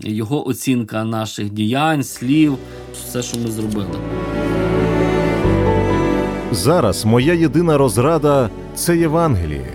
Його 0.00 0.48
оцінка 0.48 1.04
наших 1.04 1.50
діянь, 1.50 2.04
слів, 2.04 2.58
все, 2.94 3.22
що 3.22 3.38
ми 3.38 3.50
зробили. 3.50 3.98
Зараз 6.52 7.04
моя 7.04 7.34
єдина 7.34 7.78
розрада 7.78 8.50
це 8.74 8.96
Євангеліє. 8.96 9.72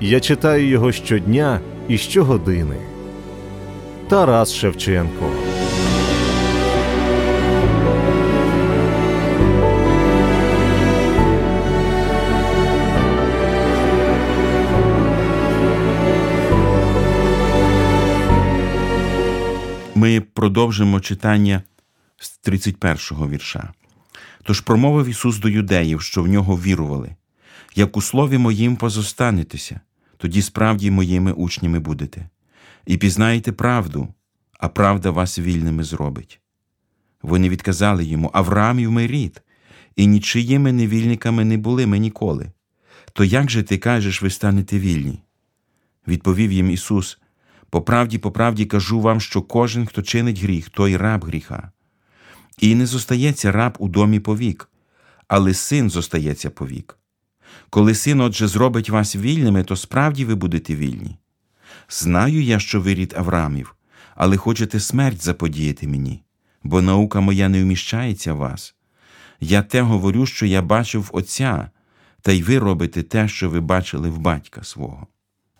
Я 0.00 0.20
читаю 0.20 0.68
його 0.68 0.92
щодня 0.92 1.60
і 1.88 1.98
щогодини. 1.98 2.95
Тарас 4.08 4.54
Шевченко. 4.54 5.30
Ми 19.94 20.20
продовжимо 20.20 21.00
читання 21.00 21.62
з 22.18 22.40
31-го 22.48 23.28
вірша. 23.28 23.72
Тож 24.42 24.60
промовив 24.60 25.08
Ісус 25.08 25.38
до 25.38 25.48
юдеїв, 25.48 26.02
що 26.02 26.22
в 26.22 26.28
нього 26.28 26.56
вірували, 26.56 27.16
як 27.74 27.96
у 27.96 28.02
слові 28.02 28.38
моїм 28.38 28.76
позостанетеся, 28.76 29.80
тоді 30.16 30.42
справді 30.42 30.90
моїми 30.90 31.32
учнями 31.32 31.78
будете, 31.78 32.28
і 32.86 32.96
пізнаєте 32.96 33.52
правду, 33.52 34.08
а 34.52 34.68
правда 34.68 35.10
вас 35.10 35.38
вільними 35.38 35.84
зробить. 35.84 36.40
Вони 37.22 37.48
відказали 37.48 38.04
йому 38.04 38.30
Авраамів 38.32 38.92
ми 38.92 39.06
рід, 39.06 39.42
і 39.96 40.06
нічиїми 40.06 40.72
невільниками 40.72 41.44
не 41.44 41.56
були 41.56 41.86
ми 41.86 41.98
ніколи. 41.98 42.52
То 43.12 43.24
як 43.24 43.50
же 43.50 43.62
ти 43.62 43.78
кажеш, 43.78 44.22
ви 44.22 44.30
станете 44.30 44.78
вільні? 44.78 45.22
Відповів 46.08 46.52
їм 46.52 46.70
Ісус. 46.70 47.18
По 47.70 47.82
правді, 47.82 48.18
по 48.18 48.32
правді 48.32 48.64
кажу 48.64 49.00
вам, 49.00 49.20
що 49.20 49.42
кожен, 49.42 49.86
хто 49.86 50.02
чинить 50.02 50.40
гріх, 50.40 50.68
той 50.68 50.96
раб 50.96 51.24
гріха. 51.24 51.72
І 52.58 52.74
не 52.74 52.86
зостається 52.86 53.52
раб 53.52 53.76
у 53.78 53.88
домі 53.88 54.20
повік, 54.20 54.68
але 55.28 55.54
син 55.54 55.90
зостається 55.90 56.50
повік. 56.50 56.98
Коли 57.70 57.94
син, 57.94 58.20
отже, 58.20 58.48
зробить 58.48 58.90
вас 58.90 59.16
вільними, 59.16 59.64
то 59.64 59.76
справді 59.76 60.24
ви 60.24 60.34
будете 60.34 60.74
вільні. 60.74 61.18
Знаю 61.88 62.42
я, 62.42 62.58
що 62.58 62.80
ви 62.80 62.94
рід 62.94 63.14
Авраамів, 63.16 63.74
але 64.14 64.36
хочете 64.36 64.80
смерть 64.80 65.22
заподіяти 65.22 65.88
мені, 65.88 66.22
бо 66.62 66.82
наука 66.82 67.20
моя 67.20 67.48
не 67.48 67.62
вміщається 67.62 68.32
в 68.32 68.36
вас. 68.36 68.74
Я 69.40 69.62
те 69.62 69.80
говорю, 69.80 70.26
що 70.26 70.46
я 70.46 70.62
бачив 70.62 71.10
Отця, 71.12 71.70
та 72.22 72.32
й 72.32 72.42
ви 72.42 72.58
робите 72.58 73.02
те, 73.02 73.28
що 73.28 73.50
ви 73.50 73.60
бачили 73.60 74.10
в 74.10 74.18
батька 74.18 74.64
свого. 74.64 75.06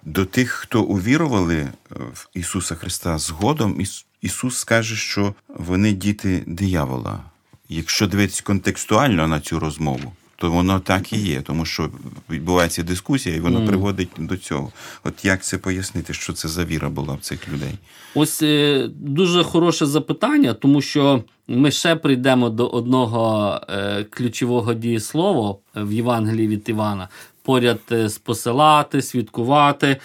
До 0.02 0.25
тих, 0.25 0.50
хто 0.50 0.83
увірували 0.83 1.56
е, 1.56 1.71
в 1.90 2.28
Ісуса 2.35 2.75
Христа 2.75 3.18
згодом, 3.18 3.80
Ісус 4.21 4.59
скаже, 4.59 4.97
що 4.97 5.35
вони 5.49 5.92
діти 5.92 6.45
диявола. 6.47 7.21
Якщо 7.68 8.06
дивитися 8.06 8.42
контекстуально 8.42 9.28
на 9.28 9.40
цю 9.40 9.59
розмову, 9.59 10.12
то 10.37 10.50
воно 10.50 10.81
так 10.81 11.12
і 11.12 11.16
є, 11.16 11.40
тому 11.40 11.64
що 11.64 11.90
відбувається 12.31 12.83
дискусія, 12.83 13.37
і 13.37 13.40
воно 13.40 13.61
mm. 13.61 13.66
приводить 13.66 14.09
до 14.19 14.37
цього. 14.37 14.73
От 15.05 15.25
як 15.25 15.45
це 15.45 15.59
пояснити, 15.59 16.14
що 16.14 16.33
це 16.33 16.49
за 16.49 16.64
віра 16.64 16.88
була 16.88 17.14
в 17.14 17.21
цих 17.21 17.49
людей? 17.49 17.75
Ось 18.14 18.43
е, 18.43 18.88
дуже 18.95 19.45
хороше 19.45 19.87
запитання, 19.87 20.55
тому 20.55 20.81
що 20.81 21.23
ми 21.49 21.71
ще 21.71 21.97
прийдемо 21.97 22.50
до 22.50 22.66
одного 22.66 23.61
е, 23.69 24.05
ключового 24.05 24.75
дієслова 24.75 25.57
в 25.75 25.93
Євангелії 25.93 26.49
від 26.49 26.69
Івана 26.69 27.09
поряд 27.47 27.81
е, 27.93 28.09
спосилати, 28.09 29.02
свідкувати. 29.02 29.97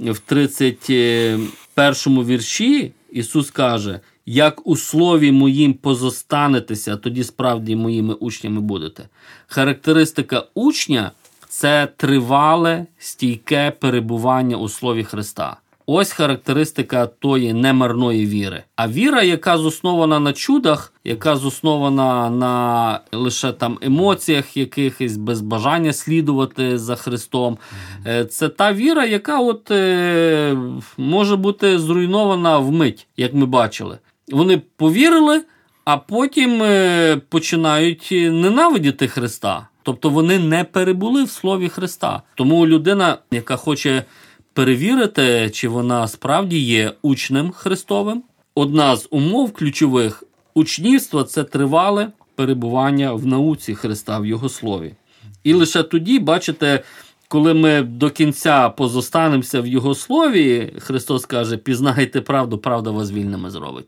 В 0.00 0.18
31 0.18 2.24
вірші 2.24 2.92
Ісус 3.12 3.50
каже: 3.50 4.00
як 4.32 4.66
у 4.66 4.76
слові 4.76 5.32
моїм 5.32 5.74
позостанетеся, 5.74 6.96
тоді 6.96 7.24
справді 7.24 7.76
моїми 7.76 8.14
учнями 8.14 8.60
будете. 8.60 9.08
Характеристика 9.46 10.44
учня 10.54 11.10
це 11.48 11.88
тривале, 11.96 12.86
стійке 12.98 13.72
перебування 13.80 14.56
у 14.56 14.68
слові 14.68 15.04
Христа. 15.04 15.56
Ось 15.86 16.12
характеристика 16.12 17.06
тої 17.06 17.52
немарної 17.52 18.26
віри. 18.26 18.62
А 18.76 18.88
віра, 18.88 19.22
яка 19.22 19.58
заснована 19.58 20.20
на 20.20 20.32
чудах, 20.32 20.92
яка 21.04 21.36
заснована 21.36 22.30
на 22.30 23.00
лише 23.12 23.52
там 23.52 23.78
емоціях, 23.82 24.56
якихось 24.56 25.16
без 25.16 25.40
бажання 25.40 25.92
слідувати 25.92 26.78
за 26.78 26.96
Христом, 26.96 27.58
е, 28.06 28.24
це 28.24 28.48
та 28.48 28.72
віра, 28.72 29.04
яка 29.04 29.40
от 29.40 29.70
е, 29.70 30.56
може 30.98 31.36
бути 31.36 31.78
зруйнована 31.78 32.58
вмить, 32.58 33.06
як 33.16 33.34
ми 33.34 33.46
бачили. 33.46 33.98
Вони 34.30 34.62
повірили, 34.76 35.42
а 35.84 35.96
потім 35.96 36.62
е, 36.62 37.20
починають 37.28 38.08
ненавидіти 38.12 39.08
Христа. 39.08 39.68
Тобто 39.82 40.10
вони 40.10 40.38
не 40.38 40.64
перебули 40.64 41.24
в 41.24 41.30
слові 41.30 41.68
Христа. 41.68 42.22
Тому 42.34 42.66
людина, 42.66 43.18
яка 43.30 43.56
хоче 43.56 44.04
перевірити, 44.52 45.50
чи 45.52 45.68
вона 45.68 46.08
справді 46.08 46.58
є 46.58 46.92
учнем 47.02 47.50
Христовим. 47.50 48.22
Одна 48.54 48.96
з 48.96 49.08
умов 49.10 49.52
ключових 49.52 50.24
учнівства 50.54 51.24
це 51.24 51.44
тривале 51.44 52.08
перебування 52.34 53.12
в 53.12 53.26
науці 53.26 53.74
Христа 53.74 54.18
в 54.18 54.26
Його 54.26 54.48
слові. 54.48 54.94
І 55.44 55.52
лише 55.52 55.82
тоді, 55.82 56.18
бачите, 56.18 56.82
коли 57.28 57.54
ми 57.54 57.82
до 57.82 58.10
кінця 58.10 58.68
позостанемося 58.68 59.60
в 59.60 59.66
Його 59.66 59.94
слові, 59.94 60.72
Христос 60.78 61.26
каже: 61.26 61.56
пізнайте 61.56 62.20
правду, 62.20 62.58
правда 62.58 62.90
вас 62.90 63.12
вільними 63.12 63.50
зробить. 63.50 63.86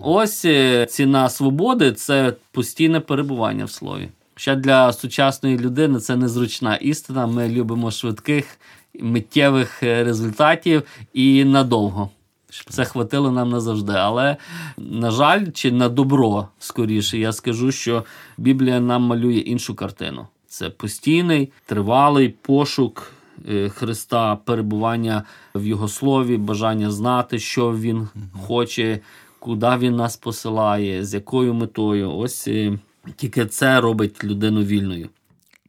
Ось 0.00 0.44
е, 0.44 0.86
ціна 0.86 1.28
свободи 1.28 1.92
це 1.92 2.34
постійне 2.52 3.00
перебування 3.00 3.64
в 3.64 3.70
слові. 3.70 4.08
Ще 4.34 4.56
для 4.56 4.92
сучасної 4.92 5.58
людини 5.58 6.00
це 6.00 6.16
незручна 6.16 6.76
істина. 6.76 7.26
Ми 7.26 7.48
любимо 7.48 7.90
швидких 7.90 8.58
миттєвих 9.00 9.82
е, 9.82 10.04
результатів 10.04 10.82
і 11.14 11.44
надовго. 11.44 12.10
Щоб 12.50 12.72
це 12.72 12.84
хватило 12.84 13.30
нам 13.30 13.50
назавжди. 13.50 13.92
Але, 13.92 14.36
на 14.76 15.10
жаль, 15.10 15.46
чи 15.54 15.72
на 15.72 15.88
добро 15.88 16.48
скоріше, 16.58 17.18
я 17.18 17.32
скажу, 17.32 17.72
що 17.72 18.04
Біблія 18.38 18.80
нам 18.80 19.02
малює 19.02 19.38
іншу 19.38 19.74
картину. 19.74 20.26
Це 20.46 20.70
постійний, 20.70 21.52
тривалий 21.66 22.28
пошук 22.28 23.12
е, 23.48 23.68
Христа, 23.68 24.36
перебування 24.36 25.22
в 25.54 25.66
Його 25.66 25.88
слові, 25.88 26.36
бажання 26.36 26.90
знати, 26.90 27.38
що 27.38 27.72
Він 27.72 28.08
хоче, 28.46 29.00
куди 29.38 29.76
він 29.76 29.96
нас 29.96 30.16
посилає, 30.16 31.04
з 31.04 31.14
якою 31.14 31.54
метою. 31.54 32.12
Ось 32.12 32.48
е, 32.48 32.78
тільки 33.16 33.46
це 33.46 33.80
робить 33.80 34.24
людину 34.24 34.62
вільною. 34.62 35.08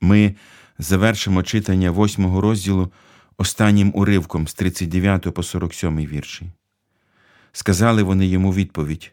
Ми 0.01 0.35
завершимо 0.79 1.43
читання 1.43 1.91
восьмого 1.91 2.41
розділу 2.41 2.91
останнім 3.37 3.91
уривком 3.95 4.47
з 4.47 4.53
39 4.53 5.33
по 5.33 5.43
47 5.43 5.97
вірші. 5.97 6.45
Сказали 7.51 8.03
вони 8.03 8.27
йому 8.27 8.53
відповідь: 8.53 9.11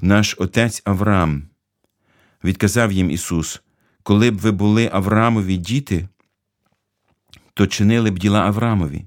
Наш 0.00 0.36
отець 0.38 0.82
Авраам. 0.84 1.42
Відказав 2.44 2.92
їм 2.92 3.10
Ісус, 3.10 3.62
коли 4.02 4.30
б 4.30 4.38
ви 4.38 4.50
були 4.50 4.90
Авраамові 4.92 5.56
діти, 5.56 6.08
то 7.54 7.66
чинили 7.66 8.10
б 8.10 8.18
діла 8.18 8.40
Авраамові. 8.40 9.04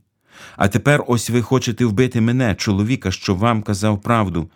А 0.57 0.67
тепер 0.67 1.03
ось 1.07 1.29
ви 1.29 1.41
хочете 1.41 1.85
вбити 1.85 2.21
мене, 2.21 2.55
чоловіка, 2.55 3.11
що 3.11 3.35
вам 3.35 3.61
казав 3.61 4.01
правду, 4.01 4.49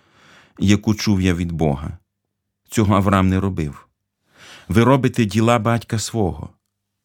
яку 0.59 0.95
чув 0.95 1.21
я 1.21 1.33
від 1.33 1.51
Бога. 1.51 1.97
Цього 2.69 2.95
Авраам 2.95 3.29
не 3.29 3.39
робив. 3.39 3.87
Ви 4.67 4.83
робите 4.83 5.25
діла 5.25 5.59
батька 5.59 5.99
свого. 5.99 6.49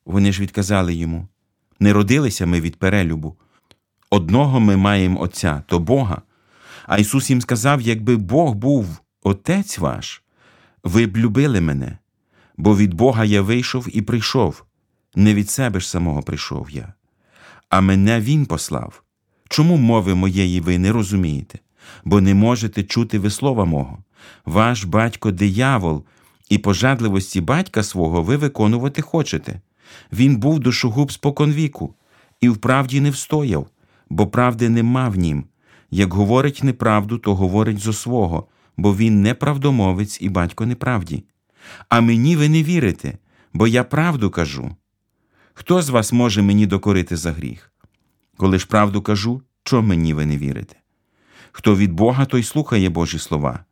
Вони 0.06 0.32
ж 0.32 0.42
відказали 0.42 0.94
йому 0.94 1.28
не 1.80 1.92
родилися 1.92 2.46
ми 2.46 2.60
від 2.60 2.76
перелюбу. 2.76 3.36
Одного 4.10 4.60
ми 4.60 4.76
маємо 4.76 5.20
Отця, 5.20 5.62
то 5.66 5.78
Бога. 5.78 6.22
А 6.86 6.98
Ісус 6.98 7.30
їм 7.30 7.40
сказав: 7.40 7.80
якби 7.80 8.16
Бог 8.16 8.54
був 8.54 9.00
Отець 9.22 9.78
ваш, 9.78 10.22
ви 10.84 11.06
б 11.06 11.16
любили 11.16 11.60
мене, 11.60 11.98
бо 12.56 12.76
від 12.76 12.94
Бога 12.94 13.24
я 13.24 13.42
вийшов 13.42 13.86
і 13.92 14.02
прийшов, 14.02 14.64
не 15.14 15.34
від 15.34 15.50
себе 15.50 15.80
ж 15.80 15.90
самого 15.90 16.22
прийшов 16.22 16.70
я, 16.70 16.92
а 17.68 17.80
мене 17.80 18.20
Він 18.20 18.46
послав. 18.46 19.02
Чому 19.48 19.76
мови 19.76 20.14
моєї 20.14 20.60
ви 20.60 20.78
не 20.78 20.92
розумієте, 20.92 21.58
бо 22.04 22.20
не 22.20 22.34
можете 22.34 22.82
чути 22.82 23.18
ви 23.18 23.30
слова 23.30 23.64
мого? 23.64 23.98
Ваш 24.44 24.84
батько 24.84 25.30
диявол, 25.30 26.04
і 26.48 26.58
пожадливості 26.58 27.40
батька 27.40 27.82
свого 27.82 28.22
ви 28.22 28.36
виконувати 28.36 29.02
хочете. 29.02 29.60
Він 30.12 30.36
був 30.36 30.60
душогуб 30.60 31.12
споконвіку, 31.12 31.94
і 32.40 32.48
вправді 32.48 33.00
не 33.00 33.10
встояв, 33.10 33.66
бо 34.10 34.26
правди 34.26 34.68
нема 34.68 35.08
в 35.08 35.16
нім. 35.16 35.44
Як 35.90 36.14
говорить 36.14 36.64
неправду, 36.64 37.18
то 37.18 37.34
говорить 37.34 37.78
зо 37.78 37.92
свого, 37.92 38.46
бо 38.76 38.96
він 38.96 39.22
не 39.22 39.34
правдомовець 39.34 40.18
і 40.20 40.28
батько 40.28 40.66
неправді. 40.66 41.24
А 41.88 42.00
мені 42.00 42.36
ви 42.36 42.48
не 42.48 42.62
вірите, 42.62 43.18
бо 43.52 43.66
я 43.66 43.84
правду 43.84 44.30
кажу. 44.30 44.76
Хто 45.54 45.82
з 45.82 45.88
вас 45.88 46.12
може 46.12 46.42
мені 46.42 46.66
докорити 46.66 47.16
за 47.16 47.32
гріх? 47.32 47.72
Коли 48.36 48.58
ж 48.58 48.66
правду 48.66 49.02
кажу, 49.02 49.42
чого 49.64 49.82
мені 49.82 50.14
ви 50.14 50.26
не 50.26 50.38
вірите? 50.38 50.76
Хто 51.52 51.76
від 51.76 51.92
Бога, 51.92 52.24
той 52.24 52.42
слухає 52.42 52.88
Божі 52.88 53.18
слова. 53.18 53.64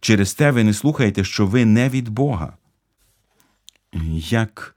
Через 0.00 0.34
те 0.34 0.50
ви 0.50 0.64
не 0.64 0.74
слухаєте, 0.74 1.24
що 1.24 1.46
ви 1.46 1.64
не 1.64 1.88
від 1.88 2.08
Бога. 2.08 2.56
Як 4.28 4.76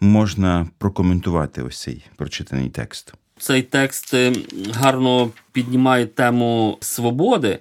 можна 0.00 0.68
прокоментувати 0.78 1.62
ось 1.62 1.82
цей 1.82 2.04
прочитаний 2.16 2.68
текст? 2.68 3.14
Цей 3.38 3.62
текст 3.62 4.14
е, 4.14 4.32
гарно 4.72 5.30
піднімає 5.52 6.06
тему 6.06 6.78
свободи, 6.80 7.58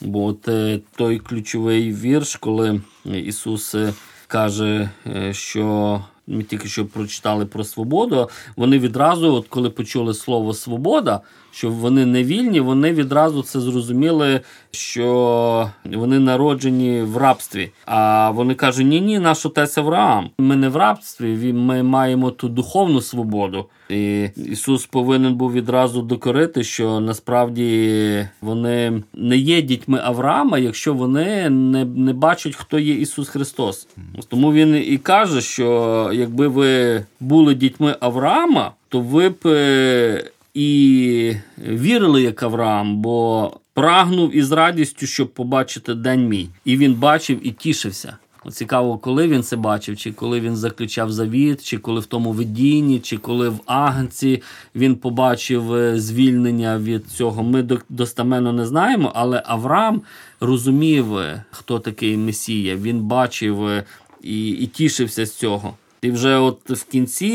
бо 0.00 0.24
от 0.24 0.48
е, 0.48 0.80
той 0.96 1.18
ключовий 1.18 1.94
вірш, 1.94 2.36
коли 2.36 2.80
Ісус 3.04 3.74
е, 3.74 3.92
каже, 4.26 4.90
що 5.32 6.04
ми 6.26 6.42
тільки 6.42 6.68
що 6.68 6.86
прочитали 6.86 7.46
про 7.46 7.64
свободу. 7.64 8.30
Вони 8.56 8.78
відразу, 8.78 9.34
от 9.34 9.48
коли 9.48 9.70
почули 9.70 10.14
слово 10.14 10.54
свобода, 10.54 11.20
що 11.56 11.70
вони 11.70 12.06
не 12.06 12.24
вільні, 12.24 12.60
вони 12.60 12.92
відразу 12.92 13.42
це 13.42 13.60
зрозуміли, 13.60 14.40
що 14.70 15.70
вони 15.84 16.18
народжені 16.18 17.02
в 17.02 17.16
рабстві. 17.16 17.70
А 17.86 18.30
вони 18.30 18.54
кажуть: 18.54 18.86
ні, 18.86 19.00
ні, 19.00 19.18
наш 19.18 19.46
отець 19.46 19.78
Авраам. 19.78 20.30
Ми 20.38 20.56
не 20.56 20.68
в 20.68 20.76
рабстві, 20.76 21.52
ми 21.52 21.82
маємо 21.82 22.30
ту 22.30 22.48
духовну 22.48 23.00
свободу. 23.00 23.66
І 23.90 24.28
Ісус 24.36 24.86
повинен 24.86 25.34
був 25.34 25.52
відразу 25.52 26.02
докорити, 26.02 26.64
що 26.64 27.00
насправді 27.00 28.28
вони 28.40 29.02
не 29.14 29.36
є 29.36 29.62
дітьми 29.62 30.00
Авраама, 30.04 30.58
якщо 30.58 30.94
вони 30.94 31.50
не 31.50 31.84
не 31.84 32.12
бачать, 32.12 32.54
хто 32.54 32.78
є 32.78 32.94
Ісус 32.94 33.28
Христос. 33.28 33.88
Тому 34.28 34.52
він 34.52 34.84
і 34.86 34.98
каже, 34.98 35.40
що 35.40 36.10
якби 36.14 36.48
ви 36.48 37.04
були 37.20 37.54
дітьми 37.54 37.96
Авраама, 38.00 38.72
то 38.88 39.00
ви 39.00 39.28
б 39.28 39.46
е, 39.46 40.30
і 40.56 41.36
вірили, 41.58 42.22
як 42.22 42.42
Авраам, 42.42 42.96
бо 42.96 43.52
прагнув 43.74 44.36
із 44.36 44.52
радістю, 44.52 45.06
щоб 45.06 45.34
побачити 45.34 45.94
день 45.94 46.28
мій. 46.28 46.48
І 46.64 46.76
він 46.76 46.94
бачив 46.94 47.46
і 47.46 47.50
тішився. 47.50 48.16
Цікаво, 48.52 48.98
коли 48.98 49.28
він 49.28 49.42
це 49.42 49.56
бачив, 49.56 49.96
чи 49.96 50.12
коли 50.12 50.40
він 50.40 50.56
заключав 50.56 51.12
завіт, 51.12 51.64
чи 51.64 51.78
коли 51.78 52.00
в 52.00 52.06
тому 52.06 52.32
видінні, 52.32 53.00
чи 53.00 53.16
коли 53.16 53.48
в 53.48 53.60
Агнці 53.66 54.42
він 54.74 54.94
побачив 54.94 55.74
е, 55.74 56.00
звільнення 56.00 56.78
від 56.78 57.06
цього. 57.06 57.42
Ми 57.42 57.68
достаменно 57.88 58.52
не 58.52 58.66
знаємо, 58.66 59.12
але 59.14 59.42
Авраам 59.46 60.02
розумів, 60.40 61.18
е, 61.18 61.44
хто 61.50 61.78
такий 61.78 62.16
Месія. 62.16 62.76
Він 62.76 63.00
бачив 63.00 63.84
і, 64.22 64.48
і 64.48 64.66
тішився 64.66 65.26
з 65.26 65.34
цього. 65.34 65.74
І 66.02 66.10
вже 66.10 66.36
от 66.36 66.70
в 66.70 66.84
кінці 66.84 67.26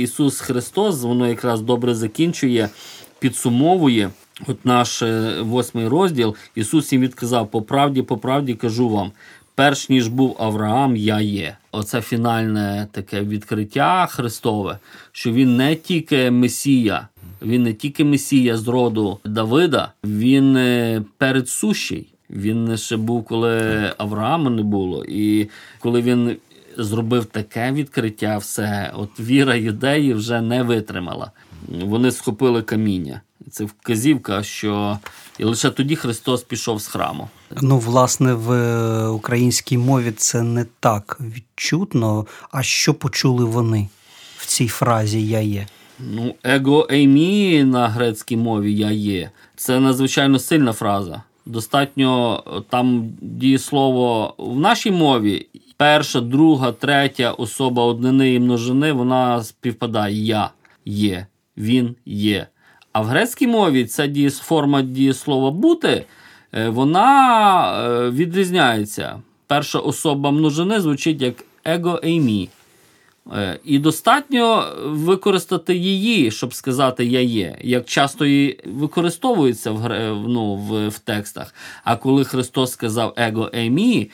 Ісус 0.00 0.40
Христос, 0.40 1.02
воно 1.02 1.28
якраз 1.28 1.60
добре 1.60 1.94
закінчує, 1.94 2.68
підсумовує 3.18 4.10
от 4.46 4.66
наш 4.66 5.02
е, 5.02 5.40
восьмий 5.40 5.88
розділ. 5.88 6.34
Ісус 6.54 6.92
їм 6.92 7.02
відказав: 7.02 7.50
по 7.50 7.62
правді, 7.62 8.02
по 8.02 8.18
правді 8.18 8.54
кажу 8.54 8.88
вам. 8.88 9.12
Перш 9.54 9.88
ніж 9.88 10.08
був 10.08 10.36
Авраам, 10.38 10.96
я 10.96 11.20
є. 11.20 11.56
Оце 11.72 12.00
фінальне 12.00 12.88
таке 12.92 13.20
відкриття 13.20 14.06
Христове, 14.10 14.78
що 15.12 15.32
він 15.32 15.56
не 15.56 15.76
тільки 15.76 16.30
Месія, 16.30 17.08
він 17.42 17.62
не 17.62 17.72
тільки 17.72 18.04
Месія 18.04 18.56
з 18.56 18.68
роду 18.68 19.18
Давида, 19.24 19.92
він 20.04 20.56
е, 20.56 21.02
передсущий. 21.18 22.06
Він 22.30 22.76
ще 22.76 22.96
був, 22.96 23.24
коли 23.24 23.92
Авраама 23.98 24.50
не 24.50 24.62
було. 24.62 25.04
І 25.04 25.48
коли 25.78 26.02
він 26.02 26.36
зробив 26.84 27.24
таке 27.24 27.72
відкриття, 27.72 28.38
все, 28.38 28.92
от 28.96 29.20
віра 29.20 29.54
юдеї 29.54 30.14
вже 30.14 30.40
не 30.40 30.62
витримала. 30.62 31.30
Вони 31.68 32.12
схопили 32.12 32.62
каміння. 32.62 33.20
Це 33.50 33.64
вказівка, 33.64 34.42
що 34.42 34.98
і 35.38 35.44
лише 35.44 35.70
тоді 35.70 35.96
Христос 35.96 36.42
пішов 36.42 36.78
з 36.80 36.86
храму. 36.86 37.28
Ну, 37.62 37.78
власне, 37.78 38.34
в 38.34 38.52
е, 38.52 39.08
українській 39.08 39.78
мові 39.78 40.12
це 40.16 40.42
не 40.42 40.66
так 40.80 41.18
відчутно. 41.20 42.26
А 42.50 42.62
що 42.62 42.94
почули 42.94 43.44
вони 43.44 43.88
в 44.36 44.46
цій 44.46 44.68
фразі 44.68 45.26
Я 45.26 45.40
є? 45.40 45.66
Ну, 45.98 46.34
его 46.44 46.88
еймі 46.90 47.64
на 47.64 47.88
грецькій 47.88 48.36
мові 48.36 48.74
я 48.74 48.90
є. 48.90 49.30
Це 49.56 49.80
надзвичайно 49.80 50.38
сильна 50.38 50.72
фраза. 50.72 51.22
Достатньо 51.46 52.42
там 52.68 53.12
дієслово 53.20 54.34
в 54.38 54.60
нашій 54.60 54.90
мові. 54.90 55.46
Перша, 55.80 56.20
друга, 56.20 56.72
третя 56.72 57.32
особа 57.32 57.84
однини 57.84 58.34
і 58.34 58.38
множини, 58.38 58.92
вона 58.92 59.42
співпадає 59.42 60.24
я 60.24 60.50
є, 60.84 61.26
він 61.56 61.96
є. 62.06 62.46
А 62.92 63.00
в 63.00 63.04
грецькій 63.04 63.46
мові 63.46 63.84
ця 63.84 64.30
форма 64.30 64.82
дієслова 64.82 65.50
бути 65.50 66.04
е, 66.52 66.68
вона 66.68 67.84
е, 67.84 68.10
відрізняється. 68.10 69.22
Перша 69.46 69.78
особа 69.78 70.30
множини 70.30 70.80
звучить 70.80 71.22
як 71.22 71.34
его 71.64 72.00
еймі. 72.04 72.48
І 73.64 73.78
достатньо 73.78 74.64
використати 74.84 75.74
її, 75.74 76.30
щоб 76.30 76.54
сказати 76.54 77.04
я 77.04 77.20
є, 77.20 77.56
як 77.60 77.86
часто 77.86 78.26
її 78.26 78.60
використовується 78.64 79.70
в 79.70 79.88
ну, 80.28 80.54
в, 80.54 80.88
в 80.88 80.98
текстах. 80.98 81.54
А 81.84 81.96
коли 81.96 82.24
Христос 82.24 82.72
сказав 82.72 83.14
его 83.16 83.50
емі, 83.52 84.10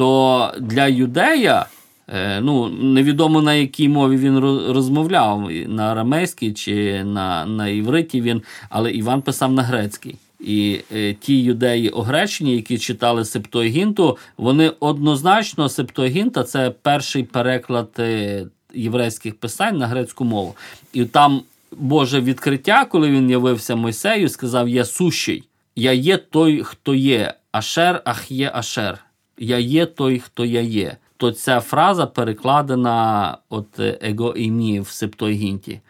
то 0.00 0.52
для 0.60 0.86
юдея. 0.86 1.66
Е, 2.08 2.40
ну, 2.40 2.68
Невідомо 2.68 3.42
на 3.42 3.54
якій 3.54 3.88
мові 3.88 4.16
він 4.16 4.38
розмовляв, 4.72 5.50
на 5.66 5.92
арамейській 5.92 6.52
чи 6.52 7.04
на 7.04 7.46
на 7.46 7.68
івриті 7.68 8.20
він, 8.20 8.42
але 8.68 8.92
Іван 8.92 9.22
писав 9.22 9.52
на 9.52 9.62
грецькій. 9.62 10.14
І 10.40 10.80
е, 10.92 11.14
ті 11.14 11.42
юдеї 11.42 11.88
огречені, 11.88 12.56
які 12.56 12.78
читали 12.78 13.24
Септуагінту, 13.24 14.18
вони 14.36 14.72
однозначно 14.80 15.68
Септуагінта 15.68 16.44
це 16.44 16.70
перший 16.70 17.22
переклад 17.22 17.88
е, 17.98 18.46
єврейських 18.74 19.34
писань 19.34 19.78
на 19.78 19.86
грецьку 19.86 20.24
мову. 20.24 20.54
І 20.92 21.04
там 21.04 21.42
Боже 21.72 22.20
відкриття, 22.20 22.84
коли 22.84 23.10
він 23.10 23.30
явився 23.30 23.76
Мойсею, 23.76 24.28
сказав: 24.28 24.68
Я 24.68 24.84
сущий, 24.84 25.44
я 25.76 25.92
є 25.92 26.16
той, 26.16 26.62
хто 26.62 26.94
є, 26.94 27.34
Ашер, 27.52 28.02
ах 28.04 28.30
є 28.30 28.50
Ашер. 28.54 28.98
Я 29.40 29.58
є 29.58 29.86
той, 29.86 30.18
хто 30.18 30.44
я 30.44 30.60
є. 30.60 30.96
То 31.16 31.32
ця 31.32 31.60
фраза 31.60 32.06
перекладена 32.06 33.36
от 33.48 33.80
его 33.80 34.32
ім'ї 34.32 34.80
в 34.80 34.88
Септуагінті. 34.88 35.80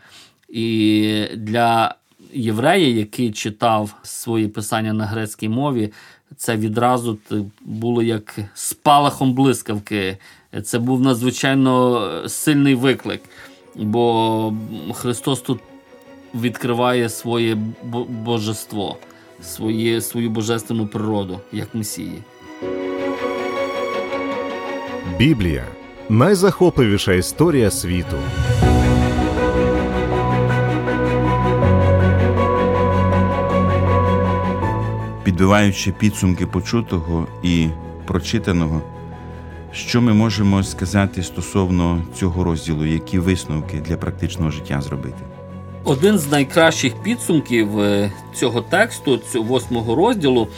І 0.49 1.25
для 1.37 1.95
єврея, 2.33 2.89
який 2.89 3.33
читав 3.33 3.95
свої 4.03 4.49
писання 4.49 4.93
на 4.93 5.07
грецькій 5.07 5.49
мові, 5.49 5.93
це 6.37 6.57
відразу 6.57 7.19
було 7.61 8.03
як 8.03 8.39
спалахом 8.55 9.33
блискавки. 9.33 10.19
Це 10.63 10.79
був 10.79 11.01
надзвичайно 11.01 12.09
сильний 12.29 12.75
виклик, 12.75 13.23
бо 13.75 14.55
Христос 14.93 15.41
тут 15.41 15.61
відкриває 16.35 17.09
своє 17.09 17.59
божество, 18.09 18.97
своє, 19.43 20.01
свою 20.01 20.31
божественну 20.31 20.87
природу 20.87 21.41
як 21.53 21.75
Месії. 21.75 22.23
Біблія 25.21 25.65
найзахопливіша 26.09 27.13
історія 27.13 27.71
світу. 27.71 28.17
Підбиваючи 35.25 35.93
підсумки 35.93 36.47
почутого 36.47 37.27
і 37.43 37.69
прочитаного, 38.07 38.83
що 39.73 40.01
ми 40.01 40.13
можемо 40.13 40.63
сказати 40.63 41.23
стосовно 41.23 42.03
цього 42.15 42.45
розділу, 42.45 42.87
які 42.87 43.19
висновки 43.19 43.81
для 43.81 43.97
практичного 43.97 44.51
життя 44.51 44.81
зробити? 44.81 45.40
Один 45.85 46.19
з 46.19 46.31
найкращих 46.31 47.03
підсумків 47.03 47.81
е, 47.81 48.13
цього 48.35 48.61
тексту, 48.61 49.17
цього 49.33 49.45
восьмого 49.45 49.95
розділу, 49.95 50.49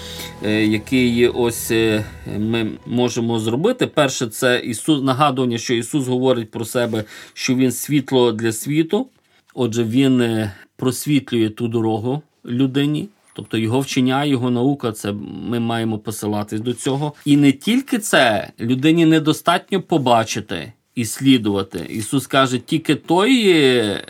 е, 0.44 0.66
який 0.66 1.28
ось 1.28 1.70
е, 1.70 2.04
ми 2.38 2.70
можемо 2.86 3.38
зробити. 3.38 3.86
Перше, 3.86 4.26
це 4.26 4.60
Ісус 4.60 5.02
нагадування, 5.02 5.58
що 5.58 5.74
Ісус 5.74 6.08
говорить 6.08 6.50
про 6.50 6.64
себе, 6.64 7.04
що 7.34 7.54
Він 7.54 7.72
світло 7.72 8.32
для 8.32 8.52
світу. 8.52 9.06
Отже, 9.54 9.84
Він 9.84 10.46
просвітлює 10.76 11.50
ту 11.50 11.68
дорогу 11.68 12.22
людині. 12.44 13.08
Тобто 13.34 13.58
його 13.58 13.80
вчення, 13.80 14.24
його 14.24 14.50
наука, 14.50 14.92
це 14.92 15.12
ми 15.48 15.60
маємо 15.60 15.98
посилатись 15.98 16.60
до 16.60 16.72
цього. 16.72 17.12
І 17.24 17.36
не 17.36 17.52
тільки 17.52 17.98
це 17.98 18.50
людині 18.60 19.06
недостатньо 19.06 19.82
побачити 19.82 20.72
і 20.94 21.04
слідувати. 21.04 21.86
Ісус 21.90 22.26
каже, 22.26 22.58
тільки 22.58 22.94
той 22.94 23.56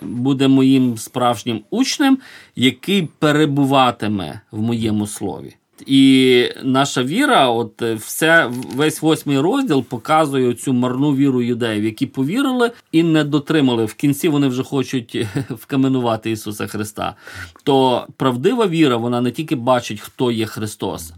буде 0.02 0.48
моїм 0.48 0.98
справжнім 0.98 1.60
учнем, 1.70 2.18
який 2.56 3.08
перебуватиме 3.18 4.40
в 4.50 4.60
моєму 4.60 5.06
слові. 5.06 5.54
І 5.86 6.48
наша 6.62 7.02
віра, 7.02 7.48
от 7.48 7.82
все, 7.82 8.50
весь 8.74 9.02
восьмий 9.02 9.38
розділ 9.40 9.84
показує 9.84 10.54
цю 10.54 10.72
марну 10.72 11.14
віру 11.14 11.42
юдеїв, 11.42 11.84
які 11.84 12.06
повірили 12.06 12.70
і 12.92 13.02
не 13.02 13.24
дотримали. 13.24 13.84
В 13.84 13.94
кінці 13.94 14.28
вони 14.28 14.48
вже 14.48 14.62
хочуть 14.62 15.26
вкаменувати 15.50 16.30
Ісуса 16.30 16.66
Христа. 16.66 17.14
То 17.62 18.06
правдива 18.16 18.66
віра, 18.66 18.96
вона 18.96 19.20
не 19.20 19.30
тільки 19.30 19.56
бачить, 19.56 20.00
хто 20.00 20.30
є 20.30 20.46
Христос, 20.46 21.12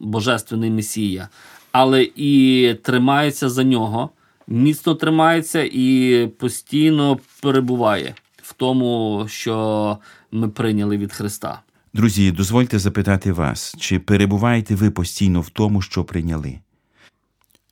Божественний 0.00 0.70
Месія, 0.70 1.28
але 1.72 2.08
і 2.16 2.74
тримається 2.82 3.48
за 3.48 3.64
нього, 3.64 4.10
міцно 4.48 4.94
тримається 4.94 5.68
і 5.72 6.26
постійно 6.38 7.18
перебуває 7.42 8.14
в 8.42 8.52
тому, 8.52 9.24
що 9.28 9.98
ми 10.32 10.48
прийняли 10.48 10.96
від 10.96 11.12
Христа. 11.12 11.62
Друзі, 11.94 12.32
дозвольте 12.32 12.78
запитати 12.78 13.32
вас, 13.32 13.74
чи 13.78 13.98
перебуваєте 13.98 14.74
ви 14.74 14.90
постійно 14.90 15.40
в 15.40 15.50
тому, 15.50 15.82
що 15.82 16.04
прийняли? 16.04 16.58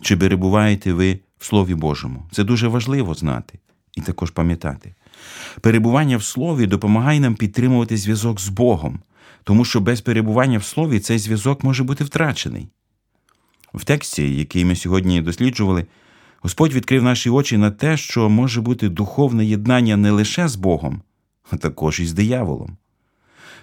Чи 0.03 0.17
перебуваєте 0.17 0.93
ви 0.93 1.21
в 1.39 1.45
Слові 1.45 1.75
Божому? 1.75 2.27
Це 2.31 2.45
дуже 2.45 2.69
важливо 2.69 3.15
знати 3.15 3.59
і 3.97 4.01
також 4.01 4.31
пам'ятати. 4.31 4.95
Перебування 5.61 6.17
в 6.17 6.23
Слові 6.23 6.67
допомагає 6.67 7.21
нам 7.21 7.35
підтримувати 7.35 7.97
зв'язок 7.97 8.41
з 8.41 8.49
Богом, 8.49 9.01
тому 9.45 9.65
що 9.65 9.81
без 9.81 10.01
перебування 10.01 10.59
в 10.59 10.65
Слові 10.65 11.01
цей 11.01 11.19
зв'язок 11.19 11.65
може 11.65 11.85
бути 11.85 12.05
втрачений. 12.05 12.69
В 13.75 13.85
тексті, 13.85 14.37
який 14.37 14.65
ми 14.65 14.77
сьогодні 14.77 15.23
досліджували, 15.23 15.87
Господь 16.45 16.73
відкрив 16.73 17.03
наші 17.03 17.31
очі 17.31 17.57
на 17.57 17.71
те, 17.71 17.97
що 17.97 18.29
може 18.29 18.61
бути 18.61 18.89
духовне 18.89 19.45
єднання 19.45 19.97
не 19.97 20.11
лише 20.11 20.49
з 20.49 20.57
Богом, 20.57 21.03
а 21.51 21.57
також 21.57 22.01
і 22.01 22.07
з 22.07 22.13
дияволом. 22.13 22.77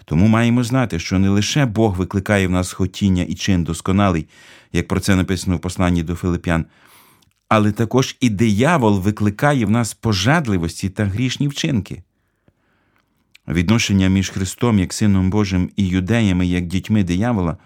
Тому 0.06 0.28
маємо 0.28 0.63
знати, 0.63 1.00
що 1.00 1.20
не 1.20 1.30
лише 1.30 1.65
Бог 1.65 1.98
викликає 1.98 2.48
в 2.48 2.52
нас 2.52 2.72
хотіння 2.72 3.24
і 3.24 3.34
чин 3.34 3.63
досконалий, 3.63 4.28
як 4.74 4.88
про 4.88 5.00
це 5.00 5.15
написано 5.15 5.58
в 5.58 5.60
посланні 5.60 6.04
до 6.04 6.15
Филип'ян, 6.15 6.65
але 7.48 7.72
також 7.72 8.17
і 8.20 8.30
диявол 8.30 9.00
викликає 9.00 9.65
в 9.65 9.70
нас 9.70 9.94
пожадливості 9.94 10.89
та 10.89 11.06
грішні 11.06 11.48
вчинки. 11.48 12.04
Відношення 13.48 14.08
між 14.08 14.30
Христом 14.30 14.80
як 14.80 14.94
Сином 14.94 15.30
Божим 15.30 15.70
і 15.76 15.88
юдеями 15.88 16.48
як 16.48 16.65
дітьми 16.65 17.04
диявола 17.04 17.58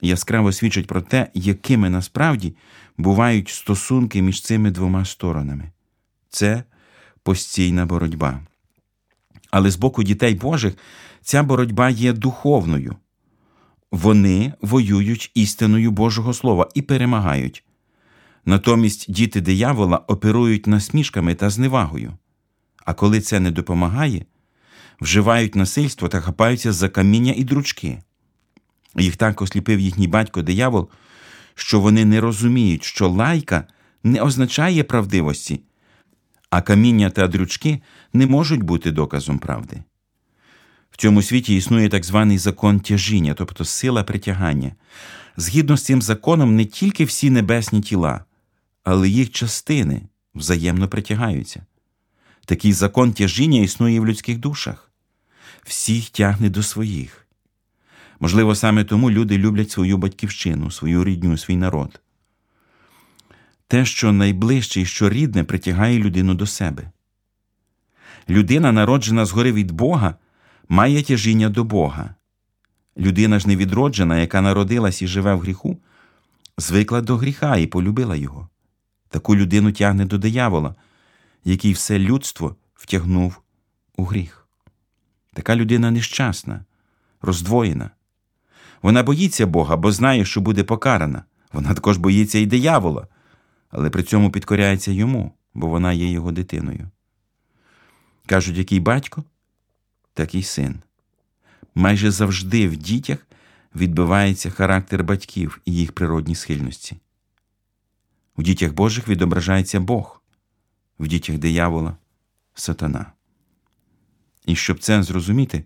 яскраво 0.00 0.52
свідчать 0.52 0.86
про 0.86 1.00
те, 1.00 1.26
якими 1.34 1.90
насправді 1.90 2.54
бувають 2.98 3.48
стосунки 3.48 4.22
між 4.22 4.40
цими 4.40 4.70
двома 4.70 5.04
сторонами. 5.04 5.70
Це 6.28 6.64
постійна 7.22 7.86
боротьба. 7.86 8.40
Але 9.50 9.70
з 9.70 9.76
боку 9.76 10.02
дітей 10.02 10.34
Божих 10.34 10.74
ця 11.22 11.42
боротьба 11.42 11.90
є 11.90 12.12
духовною. 12.12 12.96
Вони 13.90 14.52
воюють 14.60 15.30
істиною 15.34 15.90
Божого 15.90 16.34
Слова 16.34 16.68
і 16.74 16.82
перемагають. 16.82 17.64
Натомість 18.44 19.12
діти 19.12 19.40
диявола 19.40 19.96
оперують 19.96 20.66
насмішками 20.66 21.34
та 21.34 21.50
зневагою. 21.50 22.12
А 22.84 22.94
коли 22.94 23.20
це 23.20 23.40
не 23.40 23.50
допомагає, 23.50 24.24
вживають 25.00 25.54
насильство 25.54 26.08
та 26.08 26.20
хапаються 26.20 26.72
за 26.72 26.88
каміння 26.88 27.34
і 27.36 27.44
дручки. 27.44 27.98
Їх 28.96 29.16
так 29.16 29.42
осліпив 29.42 29.80
їхній 29.80 30.08
батько 30.08 30.42
диявол, 30.42 30.88
що 31.56 31.80
вони 31.80 32.04
не 32.04 32.20
розуміють, 32.20 32.84
що 32.84 33.08
лайка 33.08 33.64
не 34.04 34.20
означає 34.20 34.84
правдивості, 34.84 35.60
а 36.50 36.62
каміння 36.62 37.10
та 37.10 37.28
дрючки 37.28 37.80
не 38.12 38.26
можуть 38.26 38.62
бути 38.62 38.90
доказом 38.90 39.38
правди. 39.38 39.82
В 40.90 40.96
цьому 40.96 41.22
світі 41.22 41.56
існує 41.56 41.88
так 41.88 42.04
званий 42.04 42.38
закон 42.38 42.80
тяжіння, 42.80 43.34
тобто 43.34 43.64
сила 43.64 44.02
притягання. 44.04 44.72
Згідно 45.36 45.76
з 45.76 45.84
цим 45.84 46.02
законом, 46.02 46.56
не 46.56 46.64
тільки 46.64 47.04
всі 47.04 47.30
небесні 47.30 47.80
тіла, 47.80 48.24
але 48.84 49.08
їх 49.08 49.30
частини 49.30 50.02
взаємно 50.34 50.88
притягаються. 50.88 51.66
Такий 52.44 52.72
закон 52.72 53.12
тяжіння 53.12 53.60
існує 53.60 54.00
в 54.00 54.06
людських 54.06 54.38
душах, 54.38 54.90
всіх 55.64 56.10
тягне 56.10 56.50
до 56.50 56.62
своїх. 56.62 57.25
Можливо, 58.20 58.54
саме 58.54 58.84
тому 58.84 59.10
люди 59.10 59.38
люблять 59.38 59.70
свою 59.70 59.98
батьківщину, 59.98 60.70
свою 60.70 61.04
рідню, 61.04 61.36
свій 61.36 61.56
народ. 61.56 62.00
Те, 63.68 63.84
що 63.84 64.12
найближче 64.12 64.80
і 64.80 64.86
що 64.86 65.08
рідне, 65.08 65.44
притягає 65.44 65.98
людину 65.98 66.34
до 66.34 66.46
себе. 66.46 66.90
Людина, 68.28 68.72
народжена 68.72 69.24
згори 69.24 69.52
від 69.52 69.70
Бога, 69.70 70.14
має 70.68 71.02
тяжіння 71.02 71.48
до 71.48 71.64
Бога. 71.64 72.14
Людина 72.98 73.38
ж 73.38 73.48
невідроджена, 73.48 74.18
яка 74.18 74.40
народилась 74.40 75.02
і 75.02 75.06
живе 75.06 75.34
в 75.34 75.40
гріху, 75.40 75.78
звикла 76.58 77.00
до 77.00 77.16
гріха 77.16 77.56
і 77.56 77.66
полюбила 77.66 78.16
його. 78.16 78.48
Таку 79.08 79.36
людину 79.36 79.72
тягне 79.72 80.04
до 80.04 80.18
диявола, 80.18 80.74
який 81.44 81.72
все 81.72 81.98
людство 81.98 82.56
втягнув 82.74 83.42
у 83.96 84.04
гріх. 84.04 84.48
Така 85.32 85.56
людина 85.56 85.90
нещасна, 85.90 86.64
роздвоєна. 87.22 87.90
Вона 88.82 89.02
боїться 89.02 89.46
Бога, 89.46 89.76
бо 89.76 89.92
знає, 89.92 90.24
що 90.24 90.40
буде 90.40 90.64
покарана. 90.64 91.24
Вона 91.52 91.74
також 91.74 91.96
боїться 91.96 92.38
і 92.38 92.46
диявола, 92.46 93.06
але 93.70 93.90
при 93.90 94.02
цьому 94.02 94.30
підкоряється 94.30 94.92
йому, 94.92 95.32
бо 95.54 95.66
вона 95.66 95.92
є 95.92 96.10
його 96.10 96.32
дитиною. 96.32 96.90
Кажуть, 98.26 98.56
який 98.56 98.80
батько, 98.80 99.24
такий 100.14 100.42
син. 100.42 100.82
Майже 101.74 102.10
завжди 102.10 102.68
в 102.68 102.76
дітях 102.76 103.26
відбивається 103.74 104.50
характер 104.50 105.04
батьків 105.04 105.60
і 105.64 105.74
їх 105.74 105.92
природні 105.92 106.34
схильності. 106.34 106.96
У 108.36 108.42
дітях 108.42 108.72
Божих 108.72 109.08
відображається 109.08 109.80
Бог, 109.80 110.22
в 110.98 111.08
дітях 111.08 111.38
диявола 111.38 111.96
сатана. 112.54 113.12
І 114.46 114.56
щоб 114.56 114.78
це 114.78 115.02
зрозуміти, 115.02 115.64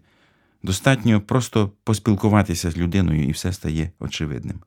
достатньо 0.62 1.20
просто 1.20 1.70
поспілкуватися 1.84 2.70
з 2.70 2.76
людиною, 2.76 3.24
і 3.24 3.32
все 3.32 3.52
стає 3.52 3.90
очевидним. 3.98 4.60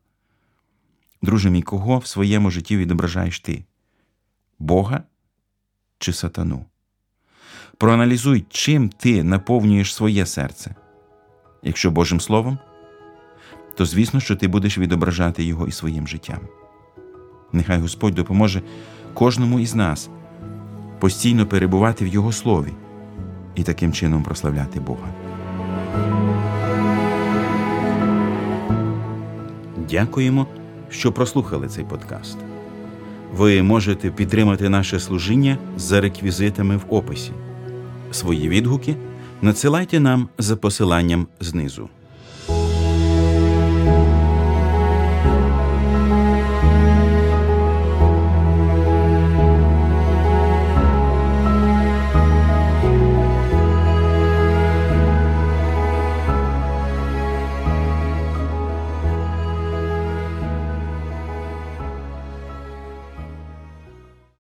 Друже 1.22 1.50
мій, 1.50 1.62
кого 1.62 1.98
в 1.98 2.06
своєму 2.06 2.50
житті 2.50 2.76
відображаєш 2.76 3.40
ти? 3.40 3.64
Бога 4.58 5.02
чи 5.98 6.12
сатану? 6.12 6.64
Проаналізуй, 7.78 8.44
чим 8.48 8.88
ти 8.88 9.24
наповнюєш 9.24 9.94
своє 9.94 10.26
серце. 10.26 10.74
Якщо 11.62 11.90
Божим 11.90 12.20
Словом, 12.20 12.58
то 13.76 13.86
звісно, 13.86 14.20
що 14.20 14.36
ти 14.36 14.48
будеш 14.48 14.78
відображати 14.78 15.44
його 15.44 15.66
і 15.66 15.72
своїм 15.72 16.08
життям. 16.08 16.38
Нехай 17.52 17.78
Господь 17.78 18.14
допоможе 18.14 18.62
кожному 19.14 19.60
із 19.60 19.74
нас 19.74 20.08
постійно 20.98 21.46
перебувати 21.46 22.04
в 22.04 22.08
Його 22.08 22.32
слові 22.32 22.72
і 23.54 23.62
таким 23.62 23.92
чином 23.92 24.22
прославляти 24.22 24.80
Бога. 24.80 25.23
Дякуємо, 29.90 30.46
що 30.90 31.12
прослухали 31.12 31.68
цей 31.68 31.84
подкаст. 31.84 32.38
Ви 33.36 33.62
можете 33.62 34.10
підтримати 34.10 34.68
наше 34.68 35.00
служіння 35.00 35.58
за 35.76 36.00
реквізитами 36.00 36.76
в 36.76 36.84
описі. 36.88 37.32
Свої 38.12 38.48
відгуки 38.48 38.96
надсилайте 39.42 40.00
нам 40.00 40.28
за 40.38 40.56
посиланням 40.56 41.26
знизу. 41.40 41.88